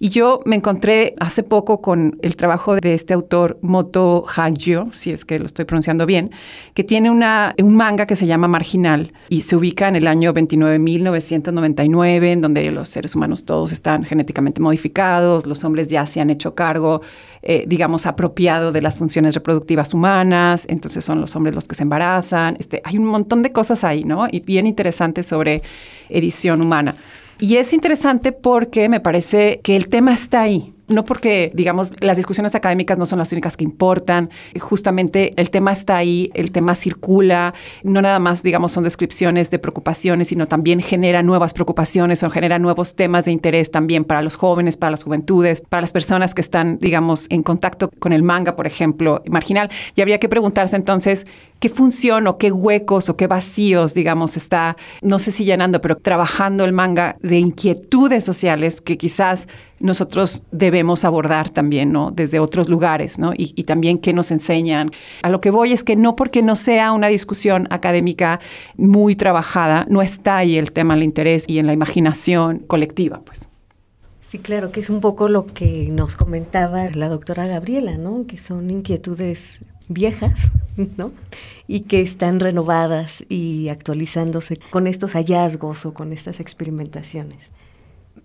[0.00, 5.12] Y yo me encontré hace poco con el trabajo de este autor Moto Hagio, si
[5.12, 6.32] es que lo estoy pronunciando bien,
[6.74, 10.34] que tiene una, un manga que se llama Marginal y se ubica en el año
[10.34, 16.30] 29.999, en donde los seres humanos todos están genéticamente modificados, los hombres ya se han
[16.30, 17.02] hecho cargo
[17.42, 21.82] eh, digamos, apropiado de las funciones reproductivas humanas, entonces son los hombres los que se
[21.82, 24.26] embarazan, este, hay un montón de cosas ahí, ¿no?
[24.30, 25.62] Y bien interesantes sobre
[26.08, 26.96] edición humana.
[27.38, 32.16] Y es interesante porque me parece que el tema está ahí no porque, digamos, las
[32.16, 36.74] discusiones académicas no son las únicas que importan, justamente el tema está ahí, el tema
[36.74, 42.30] circula, no nada más, digamos, son descripciones de preocupaciones, sino también genera nuevas preocupaciones o
[42.30, 46.34] genera nuevos temas de interés también para los jóvenes, para las juventudes, para las personas
[46.34, 49.70] que están, digamos, en contacto con el manga, por ejemplo, marginal.
[49.94, 51.26] Y habría que preguntarse entonces,
[51.60, 55.96] ¿qué función o qué huecos o qué vacíos, digamos, está, no sé si llenando, pero
[55.96, 59.48] trabajando el manga de inquietudes sociales que quizás
[59.80, 62.10] nosotros debemos abordar también, ¿no?
[62.10, 63.32] Desde otros lugares, ¿no?
[63.36, 64.90] Y, también qué nos enseñan.
[65.22, 68.40] A lo que voy es que no porque no sea una discusión académica
[68.76, 73.48] muy trabajada, no está ahí el tema del interés y en la imaginación colectiva, pues.
[74.28, 78.26] Sí, claro, que es un poco lo que nos comentaba la doctora Gabriela, ¿no?
[78.26, 80.52] Que son inquietudes viejas,
[80.96, 81.12] ¿no?
[81.66, 87.52] Y que están renovadas y actualizándose con estos hallazgos o con estas experimentaciones.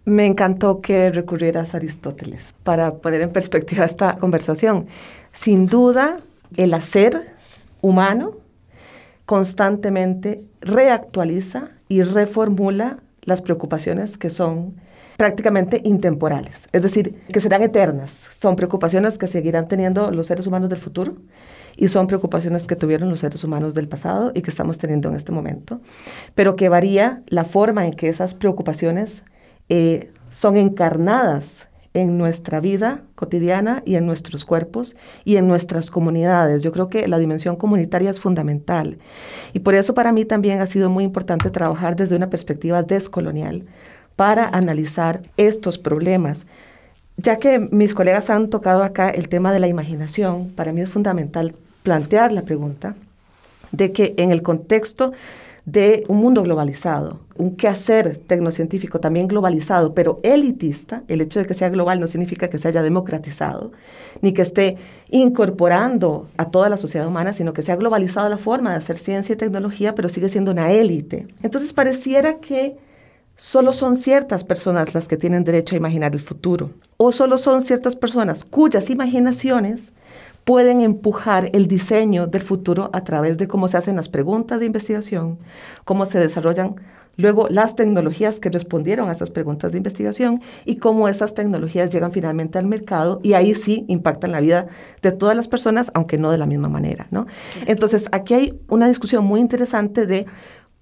[0.05, 4.85] Me encantó que recurrieras a Aristóteles para poner en perspectiva esta conversación.
[5.31, 6.19] Sin duda,
[6.55, 7.33] el hacer
[7.81, 8.37] humano
[9.25, 14.75] constantemente reactualiza y reformula las preocupaciones que son
[15.17, 18.11] prácticamente intemporales, es decir, que serán eternas.
[18.37, 21.15] Son preocupaciones que seguirán teniendo los seres humanos del futuro
[21.77, 25.15] y son preocupaciones que tuvieron los seres humanos del pasado y que estamos teniendo en
[25.15, 25.81] este momento,
[26.35, 29.23] pero que varía la forma en que esas preocupaciones
[29.69, 36.61] eh, son encarnadas en nuestra vida cotidiana y en nuestros cuerpos y en nuestras comunidades.
[36.61, 38.97] Yo creo que la dimensión comunitaria es fundamental.
[39.53, 43.63] Y por eso para mí también ha sido muy importante trabajar desde una perspectiva descolonial
[44.15, 46.45] para analizar estos problemas.
[47.17, 50.89] ya que mis colegas han tocado acá el tema de la imaginación, para mí es
[50.89, 52.95] fundamental plantear la pregunta
[53.71, 55.13] de que en el contexto
[55.65, 61.55] de un mundo globalizado, un quehacer tecnocientífico también globalizado, pero elitista, el hecho de que
[61.55, 63.71] sea global no significa que se haya democratizado,
[64.21, 64.77] ni que esté
[65.09, 68.95] incorporando a toda la sociedad humana, sino que se ha globalizado la forma de hacer
[68.95, 71.27] ciencia y tecnología, pero sigue siendo una élite.
[71.41, 72.77] Entonces pareciera que
[73.35, 77.63] solo son ciertas personas las que tienen derecho a imaginar el futuro, o solo son
[77.63, 79.93] ciertas personas cuyas imaginaciones
[80.45, 84.67] pueden empujar el diseño del futuro a través de cómo se hacen las preguntas de
[84.67, 85.39] investigación,
[85.83, 86.75] cómo se desarrollan
[87.17, 92.11] luego las tecnologías que respondieron a esas preguntas de investigación y cómo esas tecnologías llegan
[92.11, 94.67] finalmente al mercado y ahí sí impactan la vida
[95.01, 97.07] de todas las personas, aunque no de la misma manera.
[97.09, 97.25] ¿no?
[97.65, 100.27] Entonces, aquí hay una discusión muy interesante de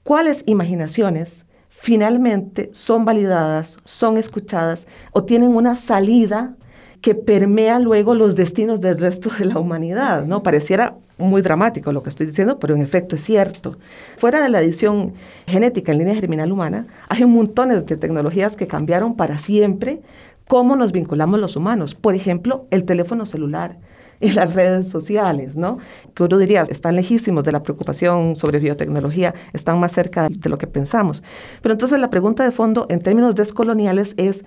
[0.03, 6.55] cuáles imaginaciones finalmente son validadas, son escuchadas o tienen una salida
[7.04, 10.41] que permea luego los destinos del resto de la humanidad, ¿no?
[10.41, 13.76] Pareciera muy dramático lo que estoy diciendo, pero en efecto es cierto.
[14.18, 15.14] Fuera de la edición
[15.45, 19.99] genética en línea germinal humana, hay montón de tecnologías que cambiaron para siempre
[20.47, 21.93] cómo nos vinculamos los humanos.
[21.93, 23.76] Por ejemplo, el teléfono celular
[24.22, 25.80] y las redes sociales, ¿no?
[26.14, 30.58] Que uno diría, están lejísimos de la preocupación sobre biotecnología, están más cerca de lo
[30.58, 31.22] que pensamos.
[31.62, 34.45] Pero entonces la pregunta de fondo en términos descoloniales es,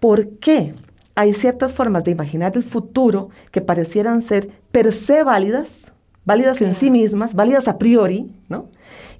[0.00, 0.72] ¿por qué
[1.18, 5.92] hay ciertas formas de imaginar el futuro que parecieran ser per se válidas,
[6.24, 8.68] válidas en sí mismas, válidas a priori, ¿no?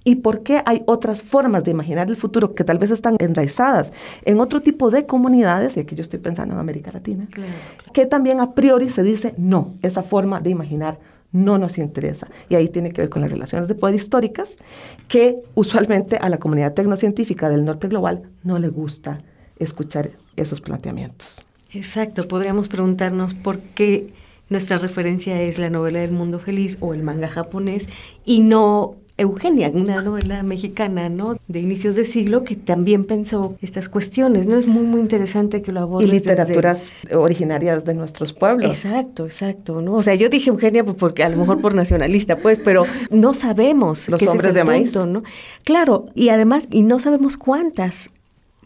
[0.05, 3.93] ¿Y por qué hay otras formas de imaginar el futuro que tal vez están enraizadas
[4.25, 7.27] en otro tipo de comunidades, y aquí yo estoy pensando en América Latina,
[7.93, 11.01] que también a priori se dice, no, esa forma de imaginar
[11.33, 12.29] no nos interesa.
[12.49, 14.59] Y ahí tiene que ver con las relaciones de poder históricas,
[15.09, 19.21] que usualmente a la comunidad tecnocientífica del norte global no le gusta
[19.59, 21.43] escuchar esos planteamientos.
[21.73, 24.09] Exacto, podríamos preguntarnos por qué
[24.49, 27.89] nuestra referencia es la novela del mundo feliz o el manga japonés
[28.25, 31.39] y no Eugenia, una novela mexicana, ¿no?
[31.49, 34.57] De inicios de siglo que también pensó estas cuestiones, ¿no?
[34.57, 36.07] Es muy, muy interesante que lo aborde.
[36.07, 38.71] Y literaturas originarias de nuestros pueblos.
[38.71, 39.95] Exacto, exacto, ¿no?
[39.95, 43.35] O sea, yo dije Eugenia pues, porque a lo mejor por nacionalista, pues, pero no
[43.35, 44.09] sabemos.
[44.09, 44.95] Los hombres de maíz.
[44.95, 45.25] ¿no?
[45.65, 48.11] Claro, y además, y no sabemos cuántas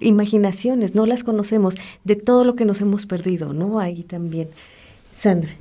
[0.03, 3.79] imaginaciones, no las conocemos, de todo lo que nos hemos perdido, ¿no?
[3.79, 4.49] Ahí también.
[5.15, 5.55] Sandra.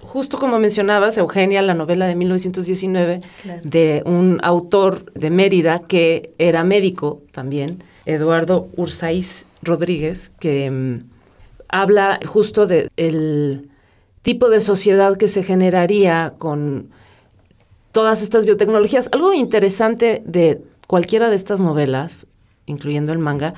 [0.00, 3.20] Justo como mencionabas, Eugenia, la novela de 1919,
[3.64, 11.04] de un autor de Mérida que era médico también, Eduardo Ursaiz Rodríguez, que mm,
[11.68, 13.68] habla justo del
[14.22, 16.90] tipo de sociedad que se generaría con
[17.92, 19.08] todas estas biotecnologías.
[19.12, 22.26] Algo interesante de cualquiera de estas novelas
[22.68, 23.54] incluyendo el manga,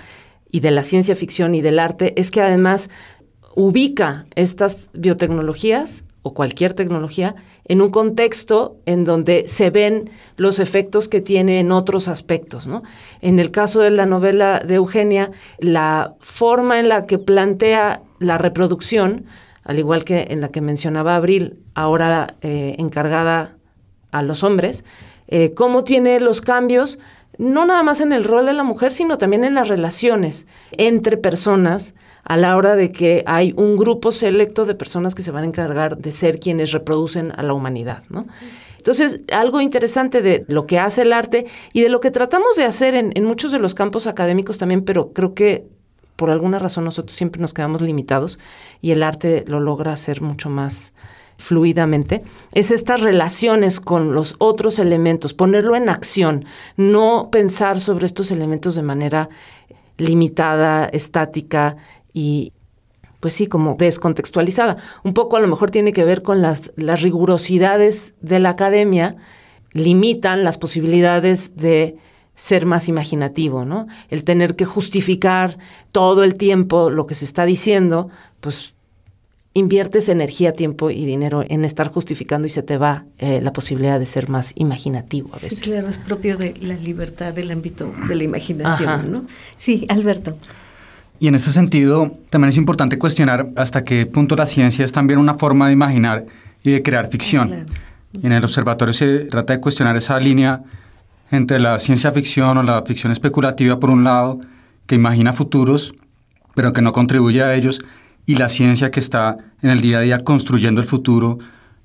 [0.50, 2.90] y de la ciencia ficción y del arte, es que además
[3.54, 7.34] ubica estas biotecnologías o cualquier tecnología
[7.64, 12.66] en un contexto en donde se ven los efectos que tiene en otros aspectos.
[12.66, 12.82] ¿no?
[13.20, 18.38] En el caso de la novela de Eugenia, la forma en la que plantea la
[18.38, 19.24] reproducción,
[19.64, 23.56] al igual que en la que mencionaba Abril, ahora eh, encargada
[24.10, 24.84] a los hombres,
[25.28, 26.98] eh, cómo tiene los cambios
[27.40, 31.16] no nada más en el rol de la mujer, sino también en las relaciones entre
[31.16, 35.44] personas a la hora de que hay un grupo selecto de personas que se van
[35.44, 38.26] a encargar de ser quienes reproducen a la humanidad, ¿no?
[38.76, 42.64] Entonces, algo interesante de lo que hace el arte y de lo que tratamos de
[42.64, 45.64] hacer en, en muchos de los campos académicos también, pero creo que
[46.16, 48.38] por alguna razón nosotros siempre nos quedamos limitados
[48.82, 50.92] y el arte lo logra hacer mucho más
[51.40, 52.22] fluidamente,
[52.52, 56.44] es estas relaciones con los otros elementos, ponerlo en acción,
[56.76, 59.30] no pensar sobre estos elementos de manera
[59.96, 61.76] limitada, estática
[62.12, 62.52] y
[63.20, 64.78] pues sí, como descontextualizada.
[65.04, 69.16] Un poco a lo mejor tiene que ver con las, las rigurosidades de la academia,
[69.72, 71.96] limitan las posibilidades de
[72.34, 73.86] ser más imaginativo, ¿no?
[74.08, 75.58] El tener que justificar
[75.92, 78.08] todo el tiempo lo que se está diciendo,
[78.40, 78.74] pues
[79.52, 83.98] inviertes energía, tiempo y dinero en estar justificando y se te va eh, la posibilidad
[83.98, 85.58] de ser más imaginativo a veces.
[85.58, 89.24] Sí, claro, es propio de la libertad del ámbito de la imaginación, ¿no?
[89.56, 90.36] Sí, Alberto.
[91.18, 95.18] Y en ese sentido, también es importante cuestionar hasta qué punto la ciencia es también
[95.18, 96.24] una forma de imaginar
[96.62, 97.66] y de crear ficción.
[98.12, 100.62] Y en el observatorio se trata de cuestionar esa línea
[101.30, 104.40] entre la ciencia ficción o la ficción especulativa, por un lado,
[104.86, 105.94] que imagina futuros,
[106.54, 107.80] pero que no contribuye a ellos,
[108.26, 111.38] y la ciencia que está en el día a día construyendo el futuro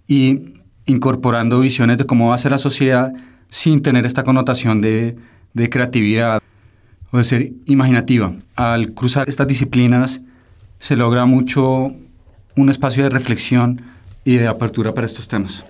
[0.07, 0.53] y
[0.85, 3.11] incorporando visiones de cómo va a ser la sociedad
[3.49, 5.17] sin tener esta connotación de,
[5.69, 6.41] creatividad
[7.11, 8.33] o de ser imaginativa.
[8.55, 10.21] Al cruzar estas disciplinas
[10.79, 11.93] se logra mucho
[12.55, 13.81] un espacio de reflexión
[14.23, 15.65] y de apertura para estos temas.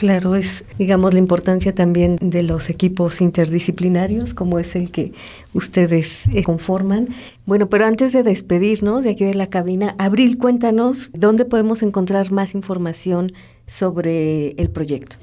[0.00, 5.12] Claro, es, digamos, la importancia también de los equipos interdisciplinarios, como es el que
[5.52, 7.08] ustedes eh, conforman.
[7.44, 12.32] Bueno, pero antes de despedirnos de aquí de la cabina, Abril, cuéntanos dónde podemos encontrar
[12.32, 13.30] más información
[13.66, 15.16] sobre el proyecto.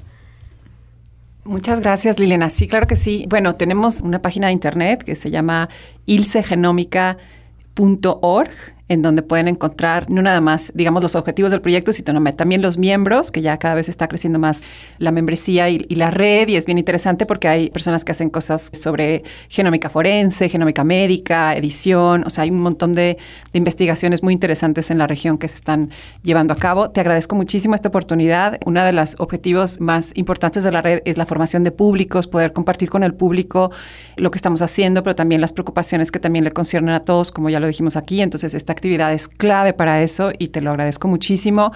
[1.42, 2.48] Muchas gracias, Liliana.
[2.48, 3.26] Sí, claro que sí.
[3.28, 5.68] Bueno, tenemos una página de internet que se llama
[6.06, 12.62] ilsegenómica.org en donde pueden encontrar no nada más, digamos, los objetivos del proyecto, sino también
[12.62, 14.62] los miembros, que ya cada vez está creciendo más
[14.98, 18.70] la membresía y, la red, y es bien interesante porque hay personas que hacen cosas
[18.72, 23.18] sobre genómica forense, genómica médica, edición, o sea, hay un montón de,
[23.52, 25.90] de investigaciones muy interesantes en la región que se están
[26.22, 26.90] llevando a cabo.
[26.90, 28.58] Te agradezco muchísimo esta oportunidad.
[28.64, 32.52] Uno de los objetivos más importantes de la red es la formación de públicos, poder
[32.52, 33.70] compartir con el público
[34.16, 37.50] lo que estamos haciendo, pero también las preocupaciones que también le conciernen a todos, como
[37.50, 38.22] ya lo dijimos aquí.
[38.22, 41.72] Entonces, esta actividad es clave para eso y te lo agradezco muchísimo.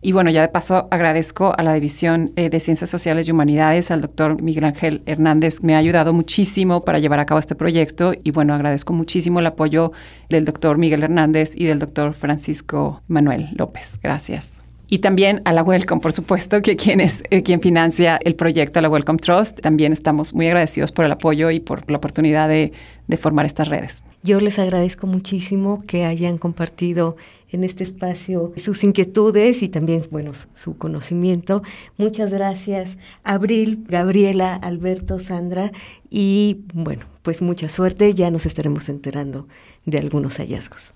[0.00, 3.90] Y bueno, ya de paso agradezco a la División eh, de Ciencias Sociales y Humanidades,
[3.90, 8.14] al doctor Miguel Ángel Hernández, me ha ayudado muchísimo para llevar a cabo este proyecto
[8.22, 9.92] y bueno, agradezco muchísimo el apoyo
[10.28, 13.98] del doctor Miguel Hernández y del doctor Francisco Manuel López.
[14.02, 14.63] Gracias.
[14.88, 18.80] Y también a la Welcome, por supuesto, que quien es eh, quien financia el proyecto,
[18.80, 19.60] la Welcome Trust.
[19.60, 22.72] También estamos muy agradecidos por el apoyo y por la oportunidad de,
[23.06, 24.02] de formar estas redes.
[24.22, 27.16] Yo les agradezco muchísimo que hayan compartido
[27.54, 31.62] en este espacio sus inquietudes y también, bueno, su conocimiento.
[31.96, 35.70] Muchas gracias, Abril, Gabriela, Alberto, Sandra,
[36.10, 39.46] y bueno, pues mucha suerte, ya nos estaremos enterando
[39.86, 40.94] de algunos hallazgos.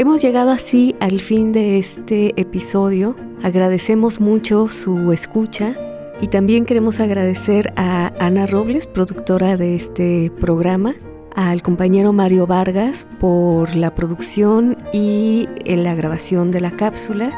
[0.00, 3.16] Hemos llegado así al fin de este episodio.
[3.42, 5.76] Agradecemos mucho su escucha
[6.20, 10.94] y también queremos agradecer a Ana Robles, productora de este programa,
[11.34, 17.36] al compañero Mario Vargas por la producción y la grabación de la cápsula.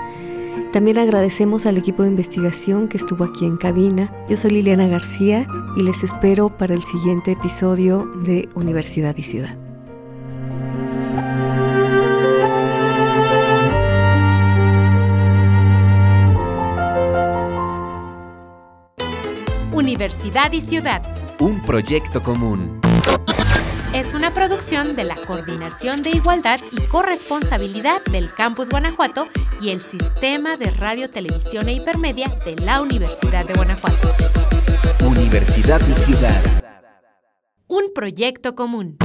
[0.71, 4.15] También agradecemos al equipo de investigación que estuvo aquí en cabina.
[4.29, 5.49] Yo soy Liliana García
[5.79, 9.70] y les espero para el siguiente episodio de Universidad y Ciudad.
[19.91, 21.03] Universidad y Ciudad.
[21.41, 22.81] Un proyecto común.
[23.93, 29.27] Es una producción de la Coordinación de Igualdad y Corresponsabilidad del Campus Guanajuato
[29.61, 34.13] y el Sistema de Radio, Televisión e Hipermedia de la Universidad de Guanajuato.
[35.05, 36.41] Universidad y Ciudad.
[37.67, 38.97] Un proyecto común.